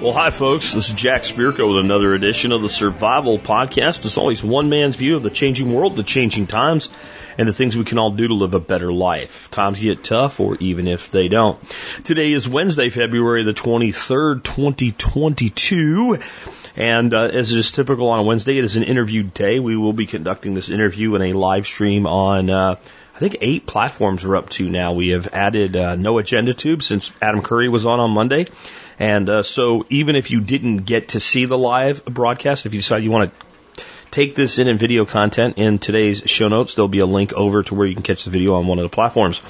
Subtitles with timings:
[0.00, 0.72] Well, hi, folks.
[0.72, 4.02] This is Jack Spirko with another edition of the Survival Podcast.
[4.06, 6.88] It's always one man's view of the changing world, the changing times,
[7.36, 9.50] and the things we can all do to live a better life.
[9.50, 11.60] Times get tough, or even if they don't.
[12.02, 16.18] Today is Wednesday, February the 23rd, 2022.
[16.76, 19.60] And uh, as is typical on a Wednesday, it is an interview day.
[19.60, 22.76] We will be conducting this interview in a live stream on, uh,
[23.20, 24.94] think, eight platforms we're up to now.
[24.94, 28.46] We have added uh, No Agenda Tube since Adam Curry was on on Monday.
[28.98, 32.80] And uh, so even if you didn't get to see the live broadcast, if you
[32.80, 36.88] decide you want to take this in in video content in today's show notes, there'll
[36.88, 38.94] be a link over to where you can catch the video on one of the
[38.94, 39.40] platforms.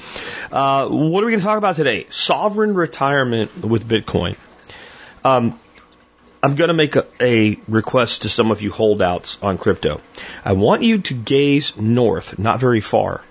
[0.51, 2.05] Uh, what are we going to talk about today?
[2.09, 4.37] Sovereign retirement with Bitcoin.
[5.23, 5.57] Um,
[6.43, 10.01] I'm going to make a, a request to some of you holdouts on crypto.
[10.43, 13.21] I want you to gaze north, not very far,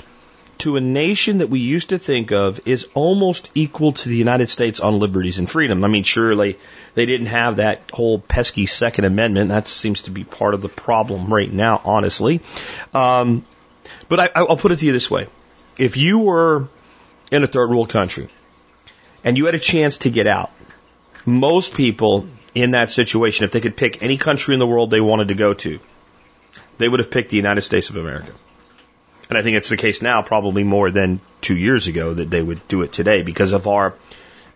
[0.61, 4.48] to a nation that we used to think of is almost equal to the United
[4.48, 5.84] States on liberties and freedom.
[5.84, 6.58] I mean, surely
[6.94, 9.48] they didn't have that whole pesky Second Amendment.
[9.48, 12.41] That seems to be part of the problem right now, honestly.
[12.92, 13.44] Um,
[14.08, 15.28] but I, I'll put it to you this way.
[15.78, 16.69] If you were
[17.33, 18.28] in a third world country
[19.24, 20.50] and you had a chance to get out,
[21.24, 25.00] most people in that situation, if they could pick any country in the world they
[25.00, 25.80] wanted to go to,
[26.78, 28.33] they would have picked the United States of America.
[29.31, 32.42] And I think it's the case now, probably more than two years ago, that they
[32.42, 33.95] would do it today because of our,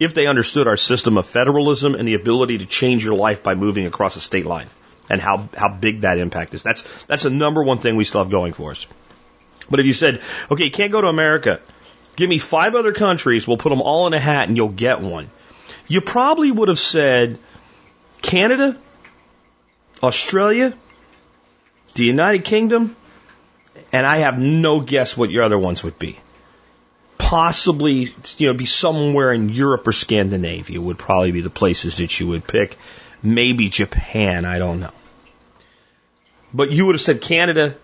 [0.01, 3.55] if they understood our system of federalism and the ability to change your life by
[3.55, 4.67] moving across a state line
[5.09, 6.65] and how, how big that impact is.
[6.65, 8.89] That's, that's the number one thing we still have going for us.
[9.71, 11.61] But if you said, okay, you can't go to America,
[12.17, 15.01] give me five other countries, we'll put them all in a hat and you'll get
[15.01, 15.31] one.
[15.87, 17.39] You probably would have said,
[18.23, 18.77] Canada,
[20.03, 20.75] Australia,
[21.95, 22.97] the United Kingdom,
[23.95, 26.19] and I have no guess what your other ones would be.
[27.17, 32.19] Possibly, you know, be somewhere in Europe or Scandinavia would probably be the places that
[32.19, 32.77] you would pick.
[33.23, 34.91] Maybe Japan, I don't know.
[36.53, 37.77] But you would have said Canada,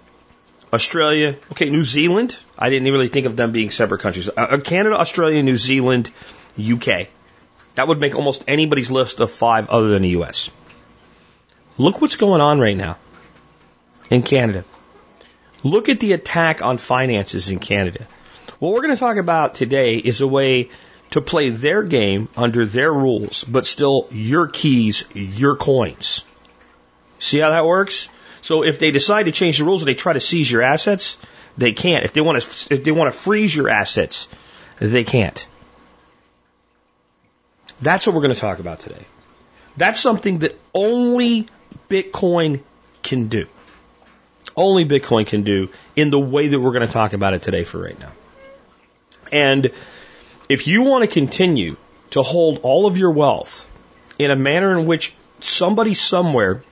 [0.73, 2.37] Australia, okay, New Zealand.
[2.59, 4.29] I didn't really think of them being separate countries.
[4.37, 6.11] Uh, Canada, Australia, New Zealand,
[6.59, 7.07] UK.
[7.77, 10.51] That would make almost anybody's list of five other than the U.S.
[11.79, 12.99] Look what's going on right now
[14.11, 14.65] in Canada.
[15.63, 18.07] Look at the attack on finances in Canada.
[18.59, 20.71] What we're going to talk about today is a way
[21.11, 26.25] to play their game under their rules, but still your keys, your coins.
[27.19, 28.09] See how that works?
[28.43, 31.19] So if they decide to change the rules and they try to seize your assets,
[31.59, 32.05] they can't.
[32.05, 34.29] If they want to, if they want to freeze your assets,
[34.79, 35.47] they can't.
[37.83, 39.05] That's what we're going to talk about today.
[39.77, 41.49] That's something that only
[41.89, 42.61] Bitcoin
[43.03, 43.47] can do.
[44.61, 47.65] Only Bitcoin can do in the way that we're going to talk about it today
[47.65, 48.13] for right now.
[49.33, 49.71] And
[50.51, 51.79] if you want to continue
[52.11, 53.67] to hold all of your wealth
[54.19, 56.63] in a manner in which somebody somewhere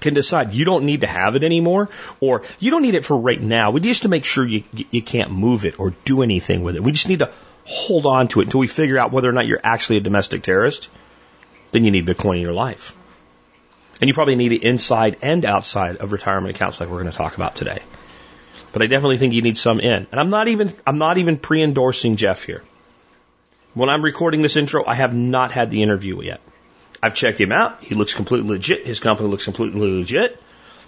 [0.00, 1.88] can decide you don't need to have it anymore,
[2.20, 3.70] or you don't need it for right now.
[3.70, 6.82] We just to make sure you you can't move it or do anything with it.
[6.82, 7.32] We just need to
[7.64, 10.42] hold on to it until we figure out whether or not you're actually a domestic
[10.42, 10.90] terrorist.
[11.72, 12.94] Then you need Bitcoin in your life,
[14.00, 17.16] and you probably need it inside and outside of retirement accounts, like we're going to
[17.16, 17.80] talk about today.
[18.72, 21.38] But I definitely think you need some in, and I'm not even I'm not even
[21.38, 22.62] pre-endorsing Jeff here.
[23.74, 26.40] When I'm recording this intro, I have not had the interview yet.
[27.02, 27.82] I've checked him out.
[27.82, 28.86] He looks completely legit.
[28.86, 30.42] His company looks completely legit.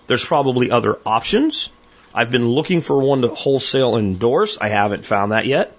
[0.06, 1.70] There's probably other options.
[2.12, 4.58] I've been looking for one to wholesale endorse.
[4.60, 5.76] I haven't found that yet.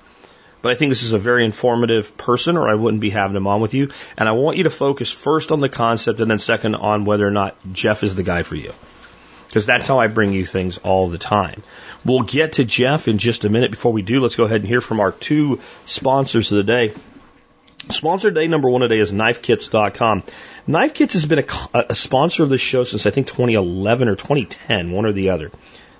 [0.61, 3.47] But I think this is a very informative person, or I wouldn't be having him
[3.47, 3.89] on with you.
[4.17, 7.27] And I want you to focus first on the concept and then second on whether
[7.27, 8.73] or not Jeff is the guy for you.
[9.47, 11.61] Because that's how I bring you things all the time.
[12.05, 13.71] We'll get to Jeff in just a minute.
[13.71, 16.93] Before we do, let's go ahead and hear from our two sponsors of the day.
[17.89, 20.23] Sponsor day number one today is knifekits.com.
[20.67, 24.15] Knife Kits has been a, a, sponsor of this show since I think 2011 or
[24.15, 25.51] 2010, one or the other.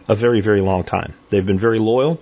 [0.08, 1.14] A very, very long time.
[1.30, 2.22] They've been very loyal,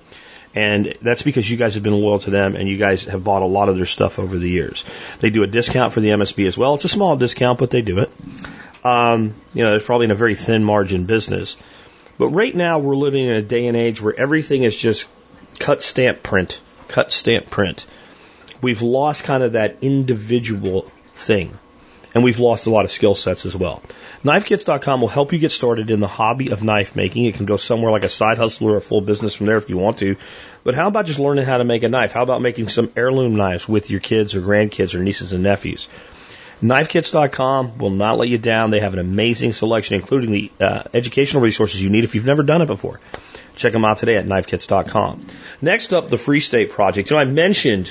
[0.56, 3.42] and that's because you guys have been loyal to them and you guys have bought
[3.42, 4.84] a lot of their stuff over the years.
[5.20, 6.76] They do a discount for the MSB as well.
[6.76, 8.12] It's a small discount, but they do it.
[8.84, 11.58] Um, you know, it's probably in a very thin margin business.
[12.18, 15.08] But right now we're living in a day and age where everything is just
[15.60, 17.86] cut stamp print, cut stamp print
[18.62, 21.58] we've lost kind of that individual thing.
[22.20, 23.82] And we've lost a lot of skill sets as well.
[24.26, 27.24] KnifeKits.com will help you get started in the hobby of knife making.
[27.24, 29.70] It can go somewhere like a side hustle or a full business from there if
[29.70, 30.18] you want to.
[30.66, 32.12] But how about just learning how to make a knife?
[32.12, 35.88] How about making some heirloom knives with your kids or grandkids or nieces and nephews?
[36.62, 38.70] KnifeKits.com will not let you down.
[38.70, 42.44] They have an amazing selection, including the uh, educational resources you need if you've never
[42.44, 43.00] done it before.
[43.56, 45.26] Check them out today at knifekits.com.
[45.62, 47.12] Next up, the Free State Project.
[47.12, 47.90] You know, I mentioned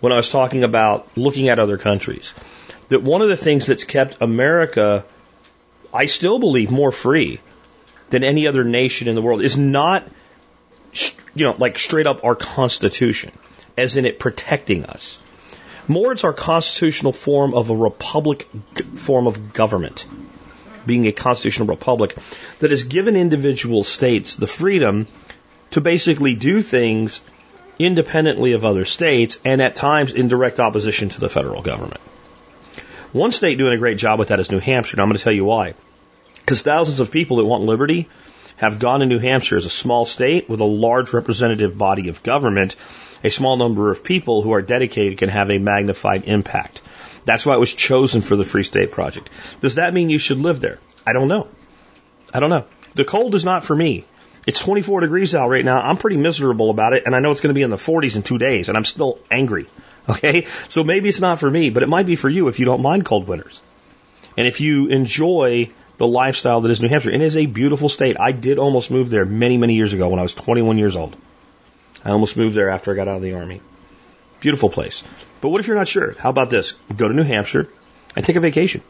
[0.00, 2.34] when I was talking about looking at other countries
[2.88, 5.04] that one of the things that's kept America,
[5.92, 7.40] I still believe, more free
[8.10, 10.06] than any other nation in the world is not,
[11.34, 13.32] you know, like straight up our Constitution,
[13.76, 15.18] as in it protecting us.
[15.86, 18.48] More, it's our constitutional form of a republic
[18.96, 20.06] form of government,
[20.86, 22.16] being a constitutional republic
[22.60, 25.06] that has given individual states the freedom
[25.72, 27.20] to basically do things
[27.78, 32.00] independently of other states and at times in direct opposition to the federal government.
[33.14, 35.22] One state doing a great job with that is New Hampshire, and I'm going to
[35.22, 35.74] tell you why.
[36.34, 38.08] Because thousands of people that want liberty
[38.56, 42.24] have gone to New Hampshire as a small state with a large representative body of
[42.24, 42.74] government.
[43.22, 46.82] A small number of people who are dedicated can have a magnified impact.
[47.24, 49.30] That's why it was chosen for the Free State Project.
[49.60, 50.80] Does that mean you should live there?
[51.06, 51.46] I don't know.
[52.34, 52.64] I don't know.
[52.96, 54.06] The cold is not for me.
[54.44, 55.80] It's 24 degrees out right now.
[55.80, 58.16] I'm pretty miserable about it, and I know it's going to be in the 40s
[58.16, 59.68] in two days, and I'm still angry.
[60.08, 60.46] Okay?
[60.68, 62.82] So maybe it's not for me, but it might be for you if you don't
[62.82, 63.60] mind cold winters.
[64.36, 67.10] And if you enjoy the lifestyle that is New Hampshire.
[67.10, 68.16] It is a beautiful state.
[68.18, 71.16] I did almost move there many, many years ago when I was 21 years old.
[72.04, 73.60] I almost moved there after I got out of the Army.
[74.40, 75.04] Beautiful place.
[75.40, 76.14] But what if you're not sure?
[76.18, 76.72] How about this?
[76.96, 77.68] Go to New Hampshire
[78.16, 78.82] and take a vacation.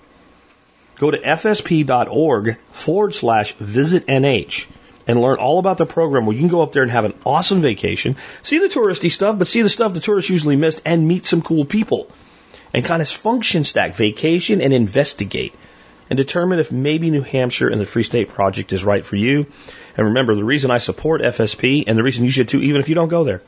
[0.96, 4.66] Go to fsp.org forward slash visit NH
[5.06, 7.14] and learn all about the program where you can go up there and have an
[7.26, 11.06] awesome vacation, see the touristy stuff, but see the stuff the tourists usually missed and
[11.06, 12.10] meet some cool people
[12.72, 15.54] and kind of function stack vacation and investigate
[16.10, 19.46] and determine if maybe New Hampshire and the Free State Project is right for you.
[19.96, 22.88] And remember, the reason I support FSP and the reason you should too, even if
[22.88, 23.42] you don't go there,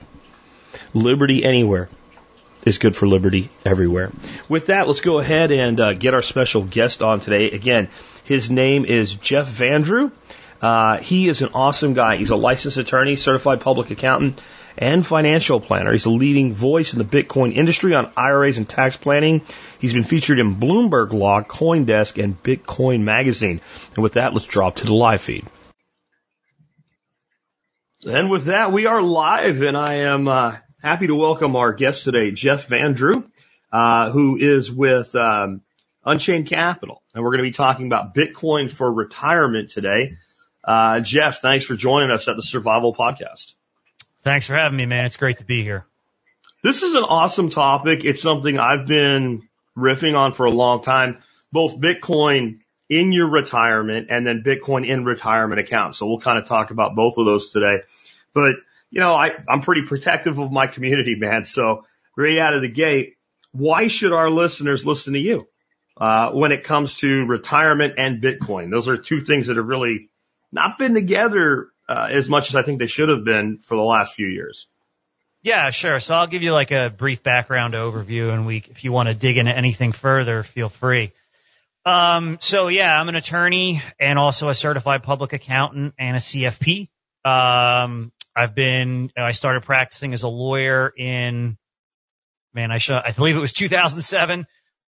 [0.95, 1.89] liberty anywhere
[2.65, 4.11] is good for liberty everywhere.
[4.49, 7.51] With that, let's go ahead and uh, get our special guest on today.
[7.51, 7.89] Again,
[8.25, 10.11] his name is Jeff Vandrew.
[10.61, 12.17] Uh, he is an awesome guy.
[12.17, 14.41] He's a licensed attorney, certified public accountant,
[14.79, 15.93] and financial planner.
[15.93, 19.43] He's a leading voice in the Bitcoin industry on IRAs and tax planning.
[19.79, 23.61] He's been featured in Bloomberg Law, CoinDesk, and Bitcoin Magazine.
[23.95, 25.47] And with that, let's drop to the live feed.
[28.07, 32.05] And with that, we are live, and I am uh, happy to welcome our guest
[32.05, 33.29] today, Jeff Vandrew,
[33.73, 35.63] uh, who is with um,
[36.05, 40.19] Unchained Capital, and we're going to be talking about Bitcoin for retirement today.
[40.67, 43.55] Uh, Jeff, thanks for joining us at the Survival Podcast.
[44.23, 45.05] Thanks for having me, man.
[45.05, 45.87] It's great to be here.
[46.63, 48.05] This is an awesome topic.
[48.05, 49.49] It's something I've been
[49.79, 51.19] riffing on for a long time,
[51.53, 52.59] both Bitcoin
[52.89, 55.99] in your retirement and then Bitcoin in retirement accounts.
[55.99, 57.83] So we'll kind of talk about both of those today.
[58.35, 58.57] But,
[58.91, 61.45] you know, I, I'm pretty protective of my community, man.
[61.45, 61.85] So
[62.17, 63.17] right out of the gate,
[63.53, 65.47] why should our listeners listen to you?
[65.97, 70.11] Uh, when it comes to retirement and Bitcoin, those are two things that have really
[70.53, 73.83] not been together uh, as much as I think they should have been for the
[73.83, 74.69] last few years.
[75.43, 76.01] Yeah, sure.
[76.01, 79.15] So I'll give you like a brief background overview and we, if you want to
[79.15, 81.13] dig into anything further, feel free.
[81.85, 86.89] Um, so yeah, I'm an attorney and also a certified public accountant and a CFP.
[87.25, 91.57] Um, I've been, I started practicing as a lawyer in,
[92.53, 94.47] man, I should, I believe it was 2007.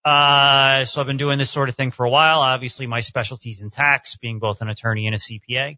[0.08, 2.40] Uh, so I've been doing this sort of thing for a while.
[2.40, 5.76] Obviously my specialty's in tax, being both an attorney and a CPA.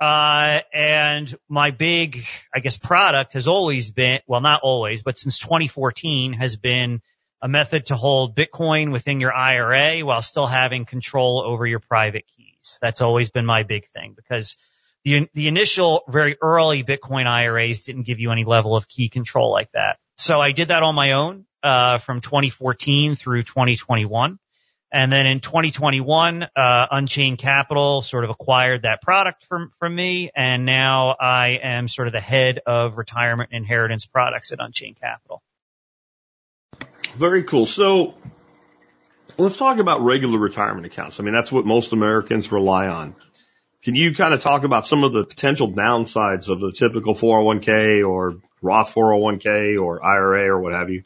[0.00, 5.38] Uh, and my big, I guess, product has always been, well, not always, but since
[5.38, 7.02] 2014 has been
[7.40, 12.24] a method to hold Bitcoin within your IRA while still having control over your private
[12.26, 12.80] keys.
[12.82, 14.56] That's always been my big thing because
[15.04, 19.52] the, the initial very early Bitcoin IRAs didn't give you any level of key control
[19.52, 19.98] like that.
[20.16, 24.38] So I did that on my own, uh, from 2014 through 2021.
[24.94, 30.30] And then in 2021, uh, Unchained Capital sort of acquired that product from, from me.
[30.36, 35.42] And now I am sort of the head of retirement inheritance products at Unchained Capital.
[37.14, 37.64] Very cool.
[37.64, 38.14] So
[39.38, 41.20] let's talk about regular retirement accounts.
[41.20, 43.14] I mean, that's what most Americans rely on.
[43.82, 48.06] Can you kind of talk about some of the potential downsides of the typical 401k
[48.06, 51.02] or Roth 401k or IRA or what have you?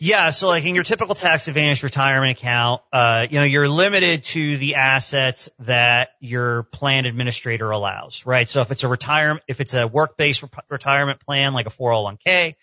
[0.00, 4.24] Yeah, so like in your typical tax advantage retirement account, uh, you know, you're limited
[4.24, 8.48] to the assets that your plan administrator allows, right?
[8.48, 12.54] So if it's a retirement, if it's a work-based re- retirement plan like a 401k,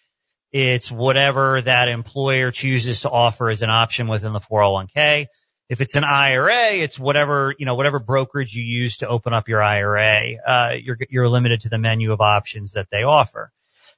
[0.51, 5.27] it's whatever that employer chooses to offer as an option within the 401k.
[5.69, 9.47] If it's an IRA, it's whatever, you know, whatever brokerage you use to open up
[9.47, 10.35] your IRA.
[10.45, 13.51] Uh, you're, you're limited to the menu of options that they offer.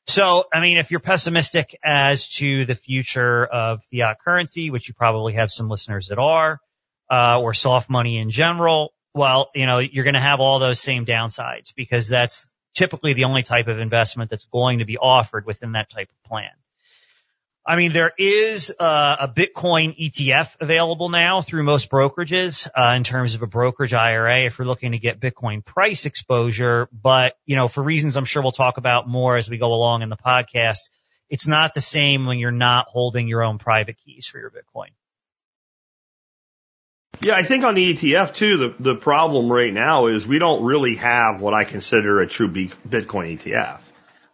[0.08, 4.94] So, I mean, if you're pessimistic as to the future of fiat currency, which you
[4.94, 6.60] probably have some listeners that are,
[7.10, 10.80] uh, or soft money in general, well, you know, you're going to have all those
[10.80, 15.46] same downsides because that's typically the only type of investment that's going to be offered
[15.46, 16.52] within that type of plan.
[17.68, 23.04] I mean, there is uh, a Bitcoin ETF available now through most brokerages uh, in
[23.04, 26.88] terms of a brokerage IRA if you're looking to get Bitcoin price exposure.
[26.94, 30.04] But, you know, for reasons I'm sure we'll talk about more as we go along
[30.04, 30.90] in the podcast,
[31.28, 34.90] it's not the same when you're not holding your own private keys for your Bitcoin.
[37.22, 40.64] Yeah, I think on the ETF too, the, the problem right now is we don't
[40.64, 43.80] really have what I consider a true Bitcoin ETF.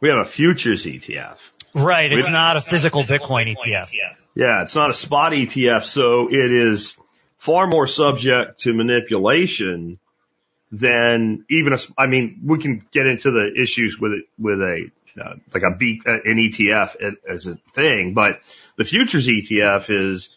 [0.01, 1.37] We have a futures ETF.
[1.73, 2.11] Right.
[2.11, 3.91] It's not a physical Bitcoin ETF.
[4.35, 6.97] Yeah, it's not a spot ETF, so it is
[7.37, 9.99] far more subject to manipulation
[10.71, 14.91] than even a, I mean, we can get into the issues with it, with a,
[15.21, 18.39] uh, like a B, uh, an ETF as a thing, but
[18.77, 20.29] the futures ETF is,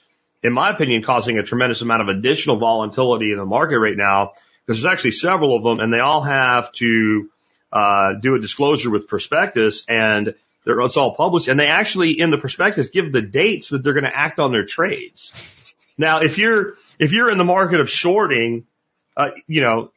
[0.43, 4.33] in my opinion, causing a tremendous amount of additional volatility in the market right now
[4.67, 7.31] because there's actually several of them and they all have to,
[7.73, 12.31] uh, do a disclosure with prospectus and they're, it's all published and they actually in
[12.31, 15.33] the prospectus give the dates that they're going to act on their trades.
[15.97, 18.65] Now, if you're, if you're in the market of shorting,
[19.17, 19.93] uh, you know,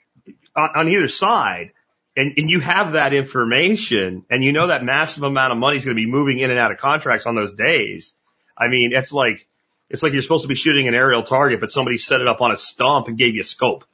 [0.55, 1.71] on, on either side,
[2.15, 5.85] and, and you have that information and you know that massive amount of money is
[5.85, 8.15] going to be moving in and out of contracts on those days.
[8.57, 9.47] I mean, it's like,
[9.89, 12.41] it's like you're supposed to be shooting an aerial target, but somebody set it up
[12.41, 13.85] on a stump and gave you a scope.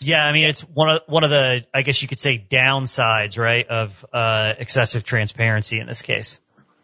[0.00, 3.38] Yeah, I mean it's one of one of the I guess you could say downsides,
[3.38, 6.38] right, of uh excessive transparency in this case.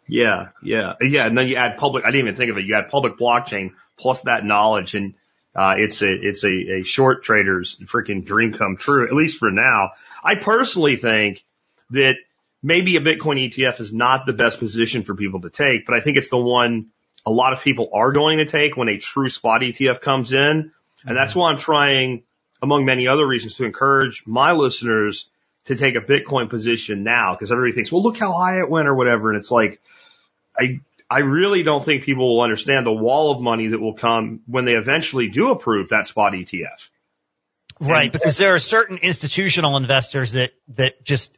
[0.09, 1.27] Yeah, yeah, yeah.
[1.27, 2.05] And then you add public.
[2.05, 2.65] I didn't even think of it.
[2.65, 5.15] You add public blockchain plus that knowledge, and
[5.55, 9.07] uh, it's a it's a, a short trader's freaking dream come true.
[9.07, 9.91] At least for now.
[10.23, 11.45] I personally think
[11.91, 12.15] that
[12.63, 16.01] maybe a Bitcoin ETF is not the best position for people to take, but I
[16.01, 16.87] think it's the one
[17.25, 20.73] a lot of people are going to take when a true spot ETF comes in,
[21.07, 22.25] and that's why I'm trying
[22.63, 25.29] among many other reasons, to encourage my listeners
[25.67, 28.89] to take a Bitcoin position now because everybody thinks, well, look how high it went
[28.89, 29.31] or whatever.
[29.31, 29.81] And it's like,
[30.59, 34.41] I, I really don't think people will understand the wall of money that will come
[34.47, 36.89] when they eventually do approve that spot ETF.
[37.81, 38.05] Right.
[38.05, 41.37] And, because there are certain institutional investors that, that just,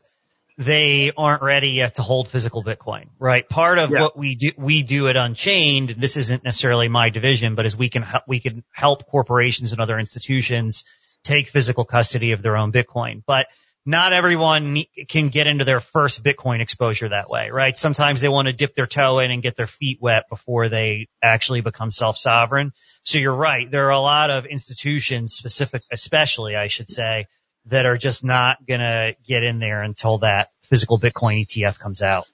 [0.56, 3.48] they aren't ready yet to hold physical Bitcoin, right?
[3.48, 4.00] Part of yeah.
[4.00, 7.88] what we do, we do at Unchained, this isn't necessarily my division, but as we
[7.88, 10.84] can, we can help corporations and other institutions
[11.24, 13.22] take physical custody of their own Bitcoin.
[13.26, 13.46] But
[13.86, 17.76] not everyone can get into their first Bitcoin exposure that way, right?
[17.76, 21.08] Sometimes they want to dip their toe in and get their feet wet before they
[21.22, 22.72] actually become self-sovereign.
[23.02, 23.70] So you're right.
[23.70, 27.26] There are a lot of institutions specific, especially I should say,
[27.66, 32.00] that are just not going to get in there until that physical Bitcoin ETF comes
[32.00, 32.26] out.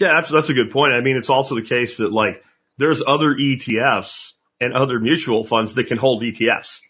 [0.00, 0.92] Yeah, that's, that's a good point.
[0.92, 2.42] I mean, it's also the case that like
[2.76, 6.80] there's other ETFs and other mutual funds that can hold ETFs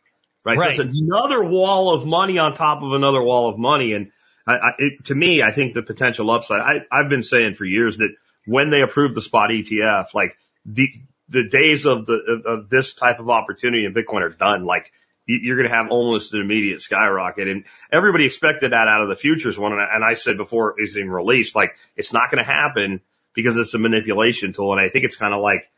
[0.46, 0.58] right?
[0.58, 0.76] right.
[0.76, 3.92] So it's another wall of money on top of another wall of money.
[3.92, 4.12] And
[4.46, 7.64] I, I, it, to me, I think the potential upside, I, I've been saying for
[7.64, 8.14] years that
[8.46, 10.88] when they approve the spot ETF, like the,
[11.28, 14.64] the days of the, of, of this type of opportunity in Bitcoin are done.
[14.64, 14.92] Like
[15.26, 17.48] you're going to have almost an immediate skyrocket.
[17.48, 19.72] And everybody expected that out of the futures one.
[19.72, 23.00] And I said before it's even released, like it's not going to happen
[23.34, 24.72] because it's a manipulation tool.
[24.72, 25.68] And I think it's kind of like,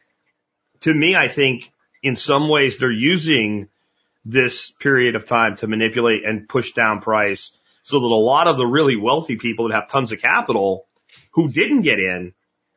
[0.80, 1.72] to me, I think
[2.02, 3.68] in some ways they're using
[4.28, 8.58] this period of time to manipulate and push down price so that a lot of
[8.58, 10.86] the really wealthy people that have tons of capital
[11.32, 12.34] who didn't get in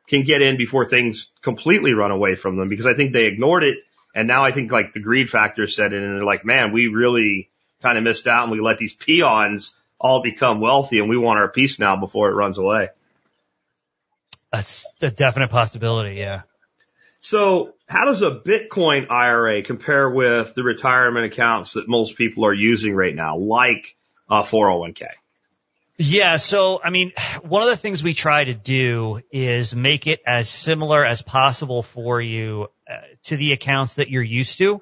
[0.08, 3.64] can get in before things completely run away from them because I think they ignored
[3.64, 3.76] it.
[4.14, 6.86] And now I think like the greed factor set in and they're like, man, we
[6.86, 7.50] really
[7.82, 11.38] kind of missed out and we let these peons all become wealthy and we want
[11.38, 12.88] our piece now before it runs away.
[14.50, 16.14] That's a definite possibility.
[16.16, 16.42] Yeah.
[17.20, 22.54] So how does a Bitcoin IRA compare with the retirement accounts that most people are
[22.54, 23.94] using right now, like
[24.30, 25.08] a 401k?
[25.98, 26.36] Yeah.
[26.36, 30.48] So, I mean, one of the things we try to do is make it as
[30.48, 34.80] similar as possible for you uh, to the accounts that you're used to,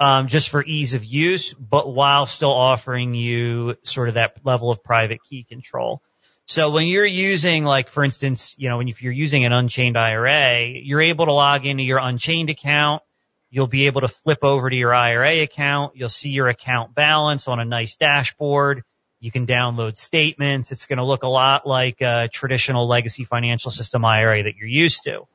[0.00, 4.72] um, just for ease of use, but while still offering you sort of that level
[4.72, 6.02] of private key control.
[6.50, 9.96] So when you're using like, for instance, you know, when if you're using an unchained
[9.96, 13.04] IRA, you're able to log into your unchained account.
[13.50, 15.94] You'll be able to flip over to your IRA account.
[15.94, 18.82] You'll see your account balance on a nice dashboard.
[19.20, 20.72] You can download statements.
[20.72, 24.66] It's going to look a lot like a traditional legacy financial system IRA that you're
[24.66, 25.28] used to.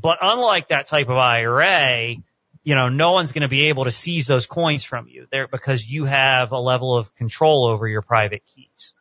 [0.00, 2.14] But unlike that type of IRA,
[2.62, 5.48] you know, no one's going to be able to seize those coins from you there
[5.48, 8.94] because you have a level of control over your private keys.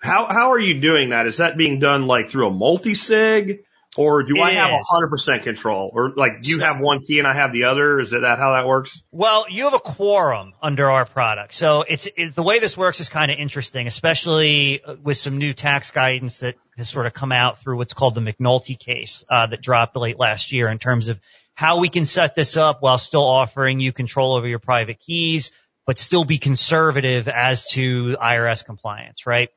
[0.00, 1.26] How how are you doing that?
[1.26, 3.64] Is that being done like through a multi sig?
[3.96, 4.86] Or do I It have is.
[4.92, 5.90] 100% control?
[5.92, 7.98] Or like, do you have one key and I have the other?
[7.98, 9.02] Is that how that works?
[9.10, 11.52] Well, you have a quorum under our product.
[11.54, 15.38] So it's, it, the way this works is kind of interesting, especially uh, with some
[15.38, 19.24] new tax guidance that has sort of come out through what's called the McNulty case,
[19.28, 21.18] uh, that dropped late last year in terms of
[21.54, 25.50] how we can set this up while still offering you control over your private keys,
[25.86, 29.48] but still be conservative as to IRS compliance, right?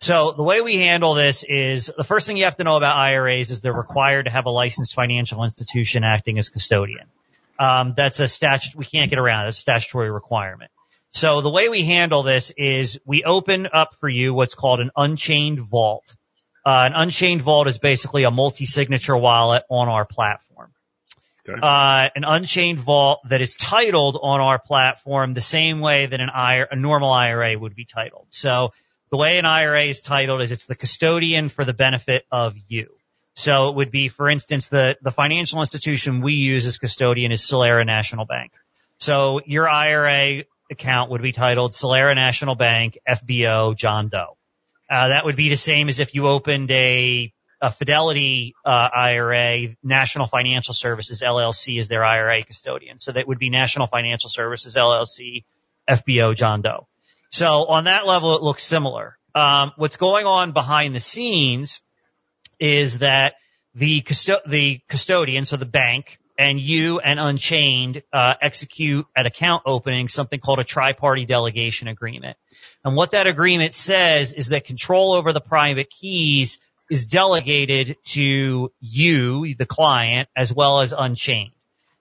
[0.00, 2.96] So the way we handle this is the first thing you have to know about
[2.96, 7.06] IRAs is they're required to have a licensed financial institution acting as custodian.
[7.58, 8.76] Um, that's a statute.
[8.76, 9.46] We can't get around.
[9.46, 10.70] That's a statutory requirement.
[11.10, 14.90] So the way we handle this is we open up for you what's called an
[14.96, 16.14] unchained vault.
[16.64, 20.70] Uh, an unchained vault is basically a multi-signature wallet on our platform.
[21.48, 21.58] Okay.
[21.60, 26.28] Uh, an unchained vault that is titled on our platform the same way that an
[26.28, 28.26] IRA, a normal IRA would be titled.
[28.28, 28.70] So
[29.10, 32.88] the way an IRA is titled is it's the custodian for the benefit of you.
[33.34, 37.42] So it would be, for instance, the, the financial institution we use as custodian is
[37.42, 38.52] Solera National Bank.
[38.98, 44.36] So your IRA account would be titled Solera National Bank FBO John Doe.
[44.90, 49.76] Uh, that would be the same as if you opened a, a Fidelity uh, IRA,
[49.82, 52.98] National Financial Services LLC is their IRA custodian.
[52.98, 55.44] So that would be National Financial Services LLC
[55.88, 56.88] FBO John Doe.
[57.30, 59.18] So on that level, it looks similar.
[59.34, 61.80] Um, what's going on behind the scenes
[62.58, 63.34] is that
[63.74, 69.64] the custo- the custodian, so the bank, and you and Unchained uh, execute at account
[69.66, 72.36] opening something called a tri-party delegation agreement.
[72.84, 78.72] And what that agreement says is that control over the private keys is delegated to
[78.80, 81.52] you, the client, as well as Unchained.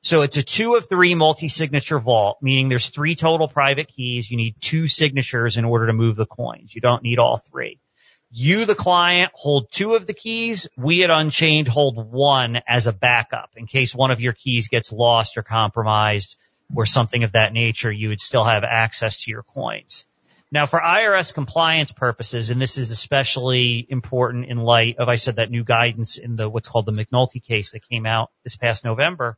[0.02, 4.30] So it's a two of three multi-signature vault, meaning there's three total private keys.
[4.30, 6.74] You need two signatures in order to move the coins.
[6.74, 7.80] You don't need all three.
[8.30, 10.68] You, the client, hold two of the keys.
[10.78, 14.92] We at Unchained hold one as a backup in case one of your keys gets
[14.92, 16.38] lost or compromised
[16.76, 17.92] or something of that nature.
[17.92, 20.06] You would still have access to your coins.
[20.52, 25.38] Now for IRS compliance purposes, and this is especially important in light of, I said
[25.38, 28.86] that new guidance in the, what's called the McNulty case that came out this past
[28.86, 29.38] November.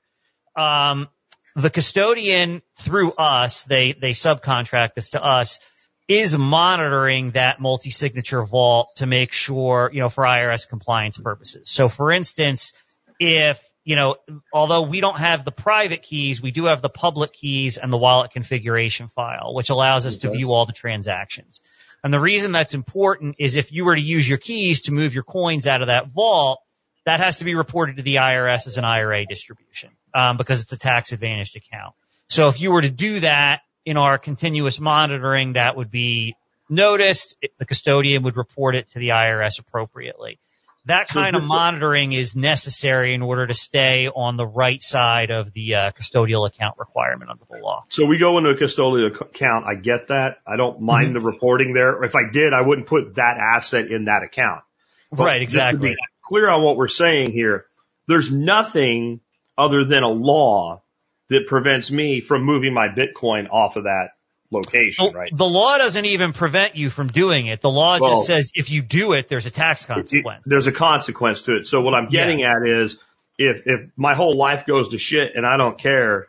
[0.55, 1.07] Um,
[1.55, 5.59] the custodian through us, they, they subcontract this to us,
[6.07, 11.69] is monitoring that multi-signature vault to make sure, you know, for IRS compliance purposes.
[11.69, 12.73] So for instance,
[13.19, 14.15] if, you know,
[14.51, 17.97] although we don't have the private keys, we do have the public keys and the
[17.97, 21.62] wallet configuration file, which allows us to view all the transactions.
[22.03, 25.13] And the reason that's important is if you were to use your keys to move
[25.13, 26.62] your coins out of that vault,
[27.05, 30.72] that has to be reported to the IRS as an IRA distribution, um, because it's
[30.72, 31.93] a tax advantaged account.
[32.28, 36.36] So if you were to do that in our continuous monitoring, that would be
[36.69, 37.36] noticed.
[37.58, 40.39] The custodian would report it to the IRS appropriately.
[40.86, 45.52] That kind of monitoring is necessary in order to stay on the right side of
[45.54, 47.84] the uh, custodial account requirement under the law.
[47.89, 49.65] So we go into a custodial account.
[49.67, 50.38] I get that.
[50.48, 52.04] I don't mind the reporting there.
[52.04, 54.63] If I did, I wouldn't put that asset in that account.
[55.12, 55.95] But right, exactly.
[56.24, 57.65] clear on what we're saying here,
[58.08, 59.19] there's nothing
[59.60, 60.82] other than a law
[61.30, 64.12] that prevents me from moving my Bitcoin off of that
[64.52, 65.30] location, The, right?
[65.32, 67.62] the law doesn't even prevent you from doing it.
[67.62, 70.41] The law Well- just says if you do it, there's a tax It- consequence.
[70.45, 71.67] there's a consequence to it.
[71.67, 72.98] So what I'm getting at is
[73.38, 76.29] if, if my whole life goes to shit and I don't care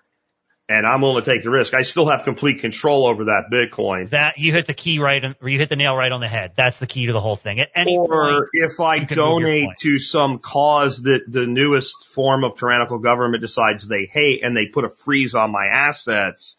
[0.70, 4.09] and I'm willing to take the risk, I still have complete control over that Bitcoin.
[4.11, 6.28] That you hit the key right, on, or you hit the nail right on the
[6.28, 6.52] head.
[6.54, 7.59] That's the key to the whole thing.
[7.59, 11.22] At any point, Or if I you can move your donate to some cause that
[11.26, 15.50] the newest form of tyrannical government decides they hate and they put a freeze on
[15.50, 16.56] my assets,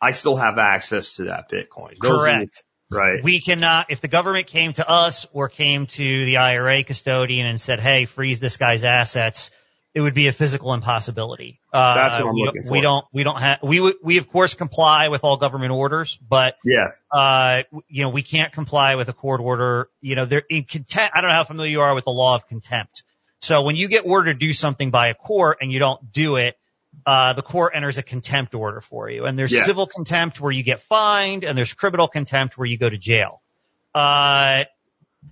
[0.00, 1.98] I still have access to that Bitcoin.
[2.02, 2.64] Those correct.
[2.90, 3.22] right.
[3.22, 7.60] We cannot, if the government came to us or came to the IRA custodian and
[7.60, 9.52] said, "Hey, freeze this guy's assets,"
[9.92, 11.60] it would be a physical impossibility.
[11.72, 14.30] Uh, That's what I'm we, looking we don't, we don't have, we would, we of
[14.30, 16.92] course comply with all government orders, but yeah.
[17.10, 19.88] uh, you know, we can't comply with a court order.
[20.00, 21.16] You know, they're in contempt.
[21.16, 23.02] I don't know how familiar you are with the law of contempt.
[23.40, 26.36] So when you get ordered to do something by a court and you don't do
[26.36, 26.56] it,
[27.06, 29.24] uh, the court enters a contempt order for you.
[29.24, 29.64] And there's Yeah.
[29.64, 33.40] civil contempt where you get fined and there's criminal contempt where you go to jail.
[33.94, 34.64] Uh,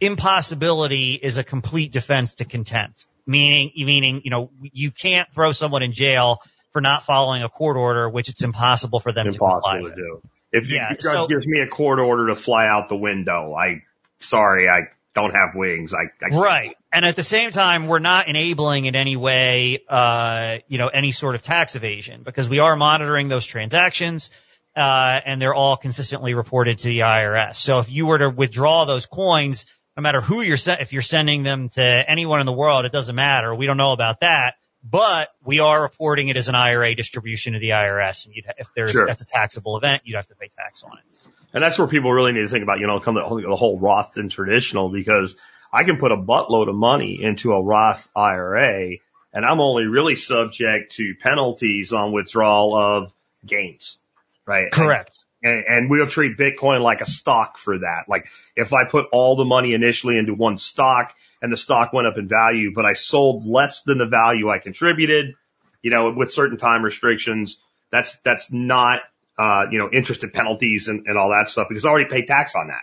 [0.01, 5.83] impossibility is a complete defense to contempt, meaning, meaning, you know, you can't throw someone
[5.85, 6.39] in jail
[6.73, 9.89] for not following a court order, which it's impossible for them to comply Impossible to
[9.91, 9.97] with.
[9.97, 10.23] do.
[10.51, 13.83] If Yeah, judge so- gives me a court order to fly out the window, I,
[14.21, 15.93] sorry, I don't have wings.
[15.95, 16.37] I, I.
[16.37, 16.75] Right.
[16.93, 21.13] And at the same time, we're not enabling in any way, uh, you know, any
[21.13, 24.31] sort of tax evasion because we are monitoring those transactions,
[24.77, 27.57] uh, and they're all consistently reported to the IRS.
[27.57, 29.67] So if you were to withdraw those coins,
[29.99, 32.93] no matter who you're se- if you're sending them to anyone in the world, it
[32.93, 33.53] doesn't matter.
[33.53, 34.55] We don't know about that,
[34.89, 38.69] but we are reporting it as an IRA distribution to the IRS, and you'd, if
[38.77, 39.07] there's Sure.
[39.09, 41.19] that's a taxable event, you'd have to pay tax on it.
[41.53, 43.77] And that's where people really need to think about, you know, come the, the whole
[43.81, 45.35] Roth and traditional because
[45.73, 48.99] I can put a buttload of money into a Roth IRA
[49.33, 53.13] and I'm only really subject to penalties on withdrawal of
[53.45, 53.99] gains,
[54.47, 54.71] right?
[54.71, 55.25] Correct.
[55.43, 58.05] And, and we'll treat Bitcoin like a stock for that.
[58.09, 62.09] Like if I put all the money initially into one stock and the stock went
[62.09, 65.35] up in value, but I sold less than the value I contributed,
[65.83, 67.59] you know, with certain time restrictions,
[67.91, 69.01] that's, that's not,
[69.39, 72.27] uh, you know, interest and penalties and, and all that stuff because I already paid
[72.27, 72.83] tax on that.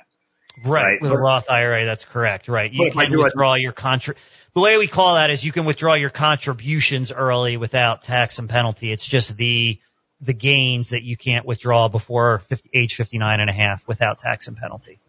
[0.64, 0.84] Right.
[0.84, 1.02] Right.
[1.02, 2.48] With a Roth IRA, that's correct.
[2.48, 2.72] Right.
[2.72, 4.16] You can it- withdraw your contri-
[4.54, 8.50] the way we call that is you can withdraw your contributions early without tax and
[8.50, 8.94] penalty.
[8.94, 9.82] It's just the,
[10.26, 14.48] the gains that you can't withdraw before 50, age 59 and a half without tax
[14.48, 15.00] and penalty.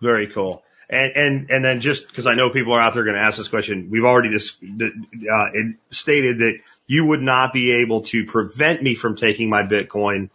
[0.00, 0.62] Very cool.
[0.90, 3.38] And, and, and then just because I know people are out there going to ask
[3.38, 5.48] this question, we've already just, uh,
[5.90, 10.28] stated that you would not be able to prevent me from taking my Bitcoin,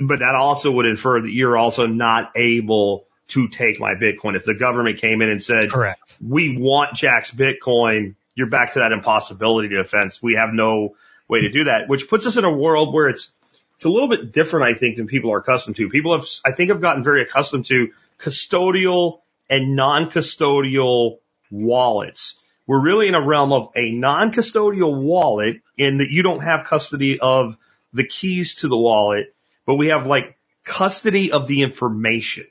[0.00, 4.34] but that also would infer that you're also not able to take my Bitcoin.
[4.34, 6.16] If the government came in and said, Correct.
[6.20, 10.22] we want Jack's Bitcoin, you're back to that impossibility defense.
[10.22, 10.96] We have no
[11.28, 13.30] way to do that, which puts us in a world where it's,
[13.76, 15.88] it's a little bit different, I think, than people are accustomed to.
[15.88, 21.18] People have, I think, have gotten very accustomed to custodial and non-custodial
[21.50, 22.38] wallets.
[22.66, 27.20] We're really in a realm of a non-custodial wallet in that you don't have custody
[27.20, 27.56] of
[27.92, 29.34] the keys to the wallet,
[29.66, 32.46] but we have like custody of the information.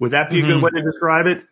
[0.00, 0.62] Would that be a good Mhm.
[0.62, 1.42] way to describe it?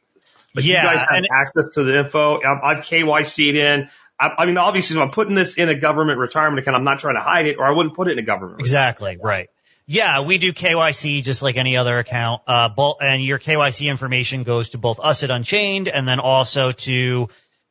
[0.54, 2.40] Like Yeah, you guys have access to the info.
[2.42, 3.88] I've, I've KYC'd in.
[4.22, 7.00] I, I mean, obviously, if I'm putting this in a government retirement account, I'm not
[7.00, 8.60] trying to hide it, or I wouldn't put it in a government.
[8.60, 9.18] Exactly.
[9.20, 9.48] Right.
[9.84, 12.42] Yeah, we do KYC just like any other account.
[12.46, 16.70] Uh, both, and your KYC information goes to both us at Unchained and then also
[16.70, 17.28] to,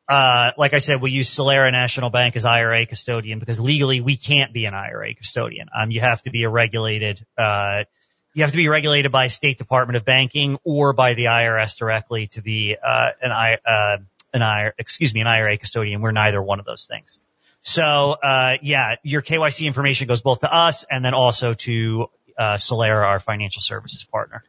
[0.10, 4.18] uh, like I said, we use Solera National Bank as IRA custodian because legally we
[4.18, 5.70] can't be an IRA custodian.
[5.74, 7.86] Um, you have to be a regulated, uh,
[8.34, 12.28] you have to be regulated by State Department of Banking or by the IRS directly
[12.28, 13.98] to be, uh, an I, uh,
[14.34, 16.02] an IRA, excuse me, an IRA custodian.
[16.02, 17.20] We're neither one of those things.
[17.64, 17.84] So,
[18.24, 23.06] uh, yeah, your KYC information goes both to us and then also to, uh, Solera,
[23.06, 24.44] our financial services partner.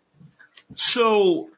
[0.75, 1.51] So,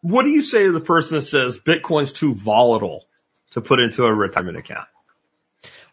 [0.00, 3.04] what do you say to the person that says Bitcoin's too volatile
[3.52, 4.88] to put into a retirement account?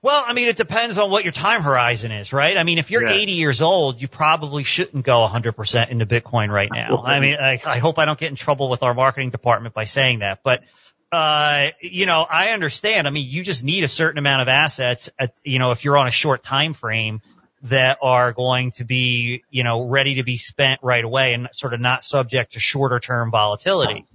[0.01, 2.55] Well, I mean, it depends on what your time horizon is, right?
[2.55, 3.15] I mean, if you're Yeah.
[3.15, 7.03] 80 years old, you probably shouldn't go 100% into Bitcoin right now.
[7.05, 9.83] I mean, I, I hope I don't get in trouble with our marketing department by
[9.83, 10.63] saying that, but,
[11.11, 13.07] uh, you know, I understand.
[13.07, 15.97] I mean, you just need a certain amount of assets at, you know, if you're
[15.97, 17.21] on a short time frame
[17.63, 21.73] that are going to be, you know, ready to be spent right away and sort
[21.73, 24.05] of not subject to shorter term volatility.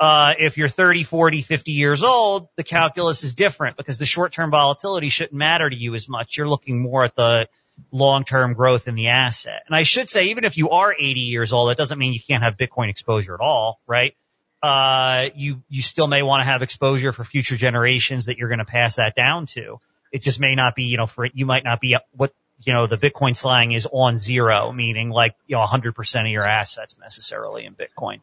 [0.00, 4.50] Uh, if you're 30, 40, 50 years old, the calculus is different because the short-term
[4.50, 6.38] volatility shouldn't matter to you as much.
[6.38, 7.50] You're looking more at the
[7.92, 9.62] long-term growth in the asset.
[9.66, 12.20] And I should say, even if you are 80 years old, that doesn't mean you
[12.20, 14.16] can't have Bitcoin exposure at all, right?
[14.62, 18.58] Uh, you, you still may want to have exposure for future generations that you're going
[18.58, 19.80] to pass that down to.
[20.12, 22.32] It just may not be, you know, for, you might not be what,
[22.62, 26.44] you know, the Bitcoin slang is on zero, meaning like, you know, 100% of your
[26.44, 28.20] assets necessarily in Bitcoin.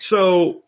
[0.00, 0.62] So,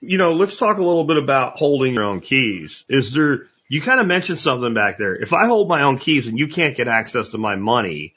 [0.00, 2.84] you know, let's talk a little bit about holding your own keys.
[2.88, 5.14] Is there, you kind of mentioned something back there.
[5.14, 8.14] If I hold my own keys and you can't get access to my money,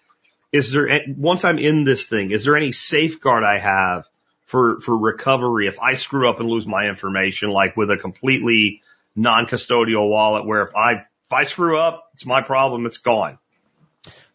[0.51, 4.09] is there, once I'm in this thing, is there any safeguard I have
[4.45, 8.81] for, for recovery if I screw up and lose my information, like with a completely
[9.15, 13.37] non-custodial wallet where if I, if I screw up, it's my problem, it's gone.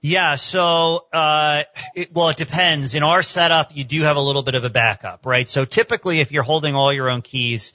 [0.00, 2.94] Yeah, so uh it, well it depends.
[2.94, 5.48] In our setup, you do have a little bit of a backup, right?
[5.48, 7.72] So typically if you're holding all your own keys,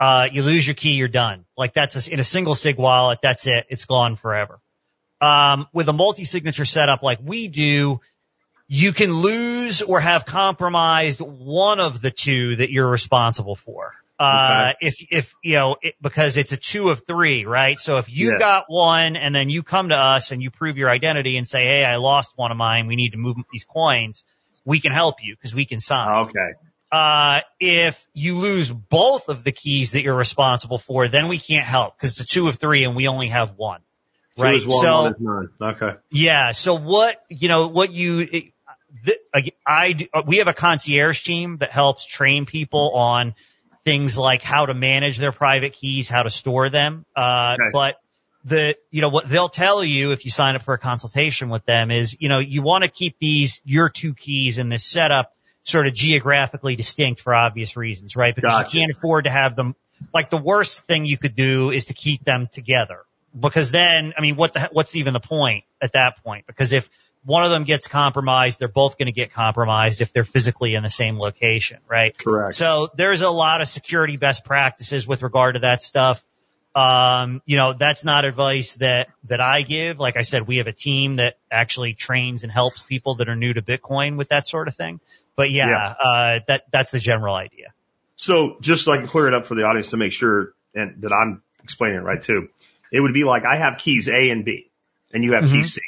[0.00, 1.44] uh you lose your key, you're done.
[1.56, 3.66] Like that's a, in a single sig wallet, that's it.
[3.68, 4.58] It's gone forever.
[5.20, 8.00] Um with a multi-signature setup like we do,
[8.68, 13.92] you can lose or have compromised one of the two that you're responsible for.
[14.18, 17.78] Uh, if, if, you know, it, because it's a two of three, right?
[17.78, 18.38] So if you Yeah.
[18.38, 21.64] got one and then you come to us and you prove your identity and say,
[21.64, 22.86] Hey, I lost one of mine.
[22.86, 24.24] We need to move these coins.
[24.64, 26.24] We can help you because we can sign.
[26.26, 26.54] Okay.
[26.90, 31.66] Uh, if you lose both of the keys that you're responsible for, then we can't
[31.66, 33.80] help because it's a two of three and we only have one.
[34.36, 34.54] Two right.
[34.54, 35.48] is one, so, one.
[35.60, 35.94] Okay.
[36.10, 36.52] yeah.
[36.52, 38.44] So what, you know, what you, it,
[39.04, 43.34] th- I, I do- we have a concierge team that helps train people on
[43.86, 47.06] things like how to manage their private keys, how to store them.
[47.14, 48.00] Uh, but
[48.44, 51.64] the, you know, what they'll tell you if you sign up for a consultation with
[51.66, 55.32] them is, you know, you want to keep these, your two keys in this setup
[55.62, 58.34] sort of geographically distinct for obvious reasons, right?
[58.34, 58.76] Because Gotcha.
[58.76, 59.76] you can't afford to have them.
[60.12, 63.04] Like the worst thing you could do is to keep them together
[63.38, 66.46] because then, I mean, what the, what's even the point at that point?
[66.48, 66.90] Because if
[67.26, 70.82] one of them gets compromised, they're both going to get compromised if they're physically in
[70.84, 72.16] the same location, right?
[72.16, 72.54] Correct.
[72.54, 76.24] So there's a lot of security best practices with regard to that stuff.
[76.74, 79.98] Um, you know, that's not advice that, that I give.
[79.98, 83.34] Like I said, we have a team that actually trains and helps people that are
[83.34, 85.00] new to Bitcoin with that sort of thing.
[85.34, 85.94] But yeah, Yeah.
[86.00, 87.72] uh, that, that's the general idea.
[88.16, 91.02] So just so I can clear it up for the audience to make sure and
[91.02, 92.50] that I'm explaining it right too.
[92.92, 94.70] It would be like I have keys A and B
[95.12, 95.66] and you have key Mhm.
[95.66, 95.80] C,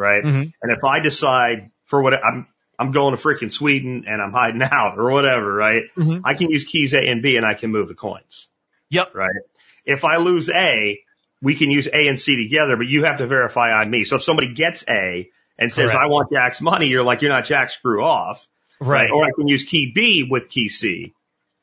[0.00, 0.24] right?
[0.24, 0.52] Mhm.
[0.62, 4.62] And if I decide for what I'm, I'm going to freaking Sweden and I'm hiding
[4.72, 5.82] out or whatever, right?
[5.96, 6.22] Mhm.
[6.24, 8.48] I can use keys A and B and I can move the coins,
[8.88, 9.14] Yep.
[9.14, 9.30] right?
[9.84, 10.98] If I lose A,
[11.42, 14.04] we can use A and C together, but you have to verify on me.
[14.04, 16.04] So if somebody gets A and says, Correct.
[16.04, 18.46] I want Jack's money, you're like, you're not Jack, screw off.
[18.80, 19.10] Right.
[19.10, 21.12] Or I can use key B with key C.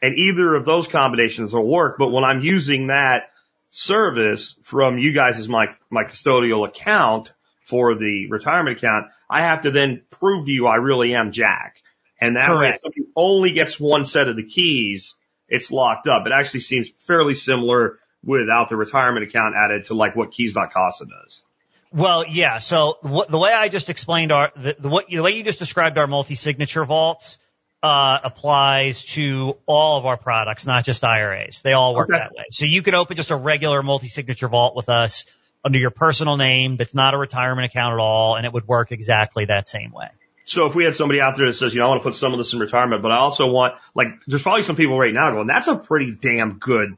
[0.02, 1.97] And either of those combinations will work.
[1.97, 3.32] But when I'm using that
[3.69, 7.34] service from you guys as my, my custodial account
[7.67, 11.77] for the retirement account, I have to then prove to you I really am Jack.
[12.19, 12.82] And that way, if Correct.
[12.82, 15.15] somebody only gets one set of the keys,
[15.47, 16.25] it's locked up.
[16.25, 21.43] It actually seems fairly similar without the retirement account added to like what keys.casa does.
[21.91, 22.58] Well, yeah.
[22.58, 25.60] So what, the way I just explained our, the, the, what, the way you just
[25.60, 27.38] described our multi-signature vaults,
[27.84, 31.62] uh, applies to all of our products, not just IRAs.
[31.62, 32.17] They all work Okay.
[32.17, 32.45] that way.
[32.49, 35.25] So you can open just a regular multi-signature vault with us
[35.67, 38.91] under your personal name that's not a retirement account at all, and it would work
[38.91, 40.10] exactly that same way.
[40.45, 42.15] So if we had somebody out there that says, you know, I want to put
[42.15, 45.13] some of this in retirement, but I also want, like, there's probably some people right
[45.13, 46.97] now going, that's a pretty damn good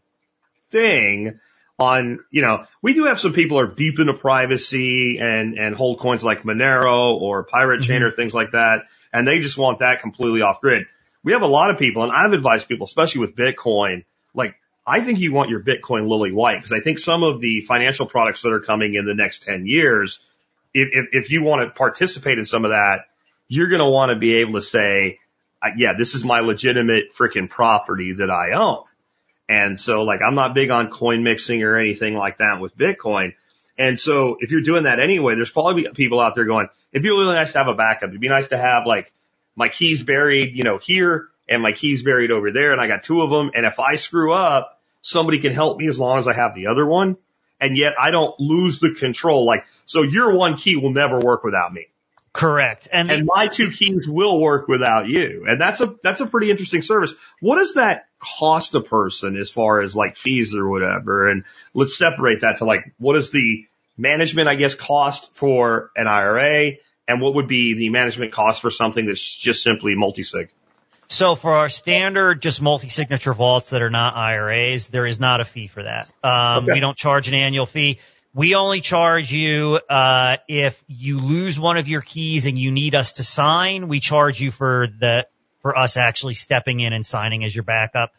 [0.69, 1.39] thing
[1.79, 5.97] on, you know, we do have some people are deep into privacy and, and hold
[5.99, 8.05] coins like Monero or Pirate Chain mm-hmm.
[8.05, 8.84] or things like that.
[9.12, 10.86] And they just want that completely off grid.
[11.23, 14.05] We have a lot of people and I've advised people, especially with Bitcoin,
[14.89, 18.08] I think you want your Bitcoin lily white because I think some of the financial
[18.08, 20.19] products that are coming in the next 10 years,
[20.73, 23.06] if, if, you want to participate in some of that,
[23.47, 25.19] you're going to want to be able to say,
[25.78, 28.84] yeah, this is my legitimate freaking property that I own.
[29.47, 33.34] And so like, I'm not big on coin mixing or anything like that with Bitcoin.
[33.78, 37.10] And so if you're doing that anyway, there's probably people out there going, it'd be
[37.10, 38.10] really nice to have a backup.
[38.10, 39.13] It'd be nice to have like
[39.56, 42.71] my keys buried, you know, here and my keys buried over there.
[42.71, 43.52] And I got two of them.
[43.54, 46.67] And if I screw up, somebody can help me as long as I have the
[46.67, 47.17] other one.
[47.62, 49.45] And yet I don't lose the control.
[49.45, 51.88] Like, so your one key will never work without me
[52.31, 52.88] Correct.
[52.91, 55.45] And, and my two keys will work without you.
[55.47, 57.13] And that's a, that's a pretty interesting service.
[57.39, 61.29] What does that cost a person as far as like fees or whatever?
[61.29, 63.65] And let's separate that to like, what is the
[63.97, 66.73] management, I guess, cost for an IRA?
[67.07, 70.49] And what would be the management cost for something that's just simply multi-sig?
[71.10, 75.45] So for our standard, just multi-signature vaults that are not IRAs, there is not a
[75.45, 76.10] fee for that.
[76.24, 76.74] Um, Okay.
[76.74, 78.00] we don't charge an annual fee.
[78.36, 82.93] We only charge you, uh, if you lose one of your keys and you need
[82.93, 85.26] us to sign, we charge you for the,
[85.63, 88.12] for us actually stepping in and signing as your backup.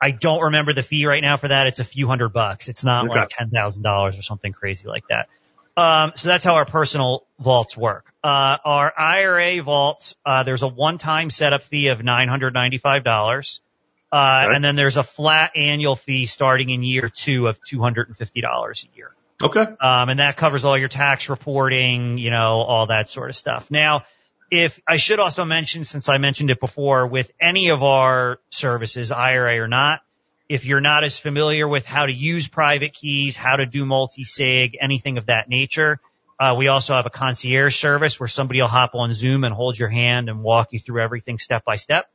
[0.00, 1.68] I don't remember the fee right now for that.
[1.68, 2.68] It's a few hundred bucks.
[2.68, 3.20] It's not Okay.
[3.20, 5.28] like $10,000 or something crazy like that.
[5.76, 8.06] Um, so that's how our personal vaults work.
[8.22, 13.60] Uh, our IRA vaults, uh, there's a one-time setup fee of $995.
[14.12, 14.54] Uh, Okay.
[14.54, 19.10] and then there's a flat annual fee starting in year two of $250 a year.
[19.42, 19.60] Okay.
[19.60, 23.70] Um, and that covers all your tax reporting, you know, all that sort of stuff.
[23.72, 24.04] Now,
[24.50, 29.10] if I should also mention, since I mentioned it before, with any of our services,
[29.10, 30.00] IRA or not,
[30.48, 34.76] if you're not as familiar with how to use private keys, how to do multi-sig,
[34.80, 36.00] anything of that nature,
[36.38, 39.78] uh, we also have a concierge service where somebody will hop on Zoom and hold
[39.78, 42.06] your hand and walk you through everything step by step.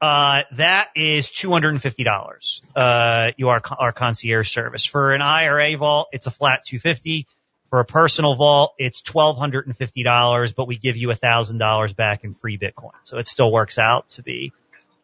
[0.00, 2.60] Uh, that is $250.
[2.74, 4.84] Uh, you are our concierge service.
[4.84, 7.26] For an IRA vault, it's a flat 250.
[7.70, 12.92] For a personal vault, it's $1,250, but we give you $1,000 back in free Bitcoin.
[13.02, 14.52] So it still works out to be,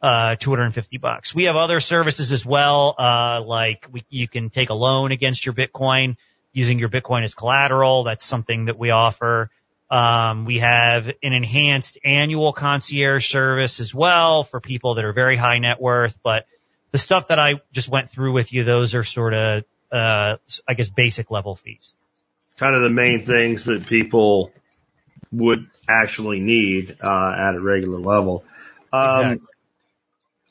[0.03, 1.35] uh, 250 bucks.
[1.35, 5.47] We have other services as well, uh, like we, you can take a loan against
[5.47, 6.17] your Bitcoin
[6.53, 8.03] using your Bitcoin as collateral.
[8.03, 9.51] That's something that we offer.
[9.91, 15.37] Um, we have an enhanced annual concierge service as well for people that are very
[15.37, 16.47] high net worth, but
[16.91, 20.75] the stuff that I just went through with you, those are sort of, uh, I
[20.75, 21.95] guess basic level fees.
[22.57, 24.51] Kind of the main things that people
[25.31, 28.45] would actually need, uh, at a regular level.
[28.93, 29.47] Um, Exactly.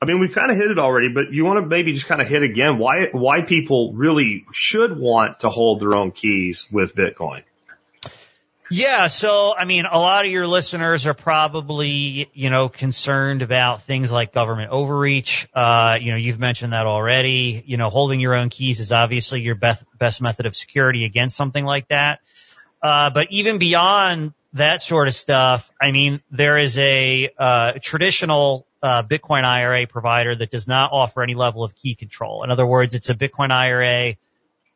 [0.01, 2.21] I mean, we've kind of hit it already, but you want to maybe just kind
[2.21, 6.95] of hit again why why people really should want to hold their own keys with
[6.95, 7.43] Bitcoin.
[8.73, 13.83] Yeah, so I mean, a lot of your listeners are probably, you know, concerned about
[13.83, 15.47] things like government overreach.
[15.53, 17.61] Uh, you know, you've mentioned that already.
[17.67, 21.35] You know, holding your own keys is obviously your best best method of security against
[21.35, 22.21] something like that.
[22.81, 28.65] Uh, but even beyond that sort of stuff, I mean, there is a uh, traditional
[28.81, 32.43] uh, Bitcoin IRA provider that does not offer any level of key control.
[32.43, 34.15] In other words, it's a Bitcoin IRA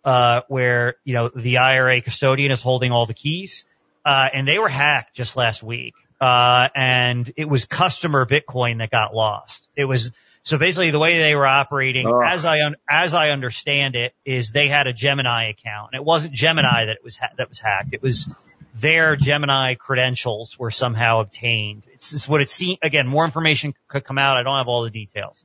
[0.04, 3.66] uh, where you know the IRA custodian is holding all the keys
[4.06, 5.96] uh, and they were hacked just last week.
[6.22, 9.70] Uh, and it was customer Bitcoin that got lost.
[9.76, 10.12] It was,
[10.44, 12.22] so basically the way they were operating, Oh.
[12.22, 15.90] as I, un- as I understand it, is they had a Gemini account.
[15.94, 17.94] And it wasn't Gemini that it was, ha- that was hacked.
[17.94, 18.30] It was
[18.76, 21.84] their Gemini credentials were somehow obtained.
[21.94, 24.36] It's, it's what it seemed, again, more information could come out.
[24.36, 25.44] I don't have all the details.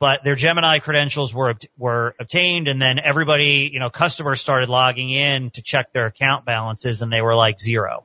[0.00, 5.10] But their Gemini credentials were, were obtained and then everybody, you know, customers started logging
[5.10, 8.04] in to check their account balances and they were like zero.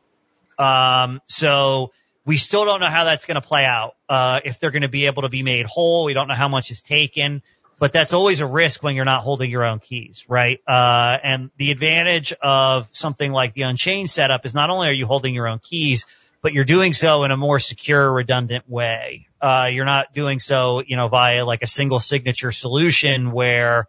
[0.59, 1.91] Um, so
[2.23, 3.95] we still don't know how that's going to play out.
[4.07, 6.49] Uh, if they're going to be able to be made whole, we don't know how
[6.49, 7.41] much is taken,
[7.79, 10.59] but that's always a risk when you're not holding your own keys, right?
[10.67, 15.05] Uh, and the advantage of something like the Unchained setup is not only are you
[15.05, 16.05] holding your own keys,
[16.41, 19.27] but you're doing so in a more secure, redundant way.
[19.41, 23.87] Uh, you're not doing so, you know, via like a single signature solution where,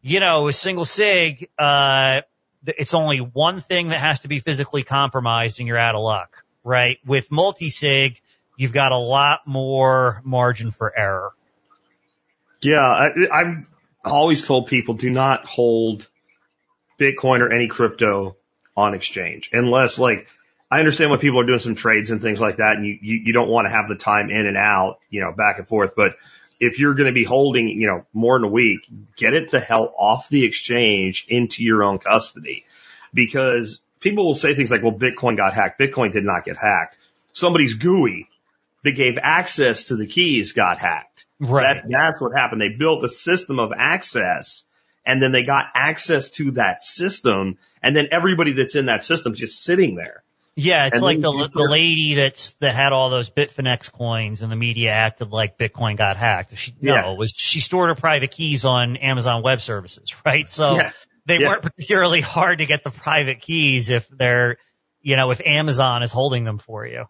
[0.00, 2.22] you know, a single sig, uh,
[2.66, 6.44] it's only one thing that has to be physically compromised and you're out of luck,
[6.64, 6.98] right?
[7.04, 8.20] With multi-sig,
[8.56, 11.32] you've got a lot more margin for error.
[12.62, 13.68] Yeah, I, I've
[14.04, 16.06] always told people do not hold
[16.98, 18.36] Bitcoin or any crypto
[18.76, 20.28] on exchange unless like
[20.70, 23.20] I understand when people are doing some trades and things like that and you, you,
[23.26, 25.92] you don't want to have the time in and out, you know, back and forth.
[25.94, 26.16] But
[26.58, 29.60] if you're going to be holding, you know, more than a week, get it the
[29.60, 32.64] hell off the exchange into your own custody
[33.12, 35.78] because people will say things like, well, Bitcoin got hacked.
[35.78, 36.96] Bitcoin did not get hacked.
[37.32, 38.28] Somebody's GUI
[38.84, 41.26] that gave access to the keys got hacked.
[41.40, 42.60] That, that's what happened.
[42.60, 44.64] They built a system of access
[45.04, 49.32] and then they got access to that system and then everybody that's in that system
[49.32, 50.22] is just sitting there.
[50.54, 54.52] Yeah, it's And like the the lady that's that had all those Bitfinex coins, and
[54.52, 56.54] the media acted like Bitcoin got hacked.
[56.58, 57.12] She, no, Yeah.
[57.12, 60.46] it was she stored her private keys on Amazon Web Services, right?
[60.50, 60.92] So Yeah.
[61.24, 61.48] they Yeah.
[61.48, 64.58] weren't particularly hard to get the private keys if they're,
[65.00, 67.06] you know, if Amazon is holding them for you.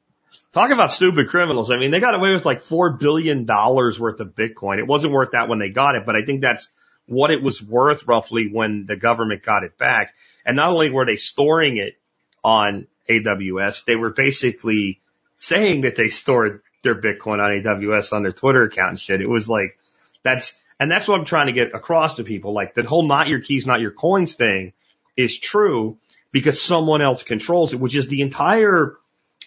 [0.52, 1.70] Talk about stupid criminals.
[1.70, 4.78] I mean, they got away with like four billion dollars worth of Bitcoin.
[4.78, 6.68] It wasn't worth that when they got it, but I think that's
[7.06, 10.14] what it was worth roughly when the government got it back.
[10.44, 11.98] And not only were they storing it
[12.44, 15.00] on AWS, they were basically
[15.36, 19.20] saying that they stored their Bitcoin on AWS on their Twitter account and shit.
[19.20, 19.78] It was like,
[20.22, 22.52] that's, and that's what I'm trying to get across to people.
[22.52, 24.72] Like the whole not your keys, not your coins thing
[25.16, 25.98] is true
[26.30, 28.96] because someone else controls it, which is the entire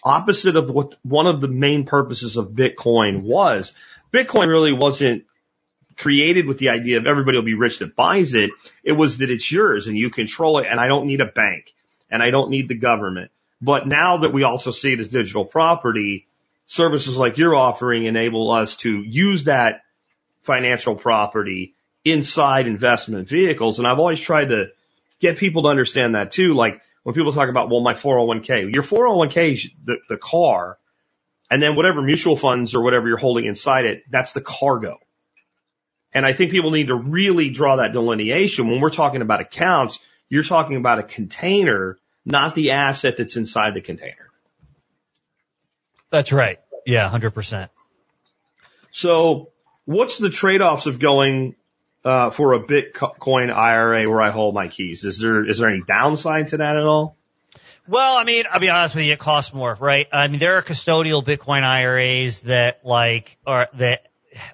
[0.06, 3.72] opposite of what one of the main purposes of Bitcoin was.
[4.12, 5.24] Bitcoin really wasn't
[5.96, 8.50] created with the idea of everybody will be rich that buys it.
[8.84, 11.74] It was that it's yours and you control it and I don't need a bank
[12.10, 13.32] and I don't need the government.
[13.60, 16.26] But now that we also see it as digital property,
[16.66, 19.82] services like you're offering enable us to use that
[20.42, 23.78] financial property inside investment vehicles.
[23.78, 24.66] And I've always tried to
[25.18, 26.54] get people to understand that too.
[26.54, 30.76] Like when people talk about, well, my 401k, your 401k is the, the car
[31.48, 34.98] and then whatever mutual funds or whatever you're holding inside it, that's the cargo.
[36.12, 38.68] And I think people need to really draw that delineation.
[38.68, 43.74] When we're talking about accounts, you're talking about a container, not the asset that's inside
[43.74, 44.32] the container.
[46.10, 46.58] That's right.
[46.86, 47.70] Yeah, hundred percent.
[48.90, 49.52] So
[49.84, 51.54] what's the trade-offs of going
[52.06, 55.04] uh, for a Bitcoin IRA where I hold my keys?
[55.04, 57.16] Is there is there any downside to that at all?
[57.88, 60.06] Well, I mean, I'll be honest with you, it costs more, right?
[60.12, 64.06] I mean, there are custodial Bitcoin IRAs that like are that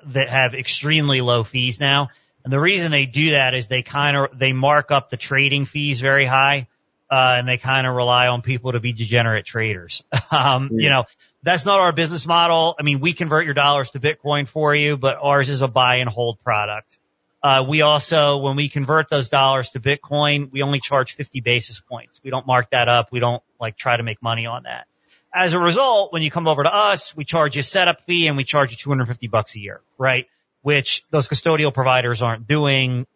[0.07, 2.09] that have extremely low fees now.
[2.45, 5.67] And the reason they do that is they kind of they mark up the trading
[5.67, 6.69] fees very high,
[7.11, 10.03] uh, and they kind of rely on people to be degenerate traders.
[10.31, 11.05] um, you know,
[11.43, 12.75] that's not our business model.
[12.79, 15.97] I mean, we convert your dollars to Bitcoin for you, but ours is a buy
[15.97, 16.99] and hold product.
[17.43, 21.81] Uh, we also, when we convert those dollars to Bitcoin, we only charge 50 basis
[21.81, 22.21] points.
[22.23, 23.11] We don't mark that up.
[23.11, 24.87] We don't like try to make money on that.
[25.35, 28.29] As a result, when you come over to us, we charge you a setup fee
[28.29, 30.29] and we charge you 250 bucks a year, right?
[30.61, 33.07] Which those custodial providers aren't doing.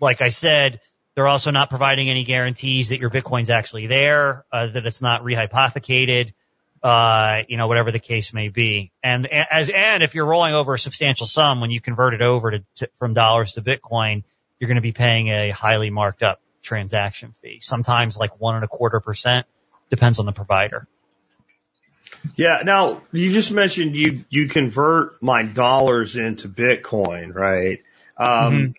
[0.00, 0.80] Like I said,
[1.14, 5.22] they're also not providing any guarantees that your Bitcoin's actually there, uh, that it's not
[5.22, 6.32] rehypothecated,
[6.82, 8.90] uh, you know, whatever the case may be.
[9.02, 12.50] And as, and if you're rolling over a substantial sum when you convert it over
[12.50, 14.24] to, to from dollars to Bitcoin,
[14.58, 18.64] you're going to be paying a highly marked up transaction fee, sometimes like one and
[18.64, 19.46] a quarter percent
[19.90, 20.86] depends on the provider.
[22.36, 22.62] Yeah.
[22.64, 27.82] Now you just mentioned you you convert my dollars into Bitcoin, right?
[28.16, 28.70] Um, Mm-hmm.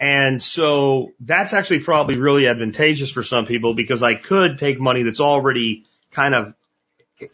[0.00, 5.04] And so that's actually probably really advantageous for some people because I could take money
[5.04, 6.54] that's already kind of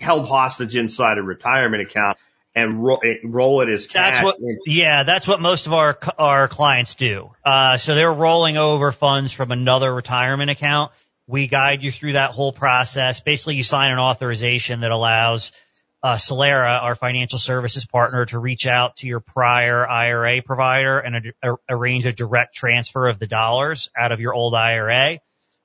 [0.00, 2.18] held hostage inside a retirement account
[2.54, 4.14] and ro- roll it as cash.
[4.14, 7.30] That's what, yeah, that's what most of our our clients do.
[7.44, 10.92] Uh, so they're rolling over funds from another retirement account.
[11.26, 13.20] We guide you through that whole process.
[13.20, 15.52] Basically, you sign an authorization that allows
[16.02, 21.32] uh, Solera, our financial services partner, to reach out to your prior IRA provider and
[21.42, 25.20] a, a, arrange a direct transfer of the dollars out of your old IRA.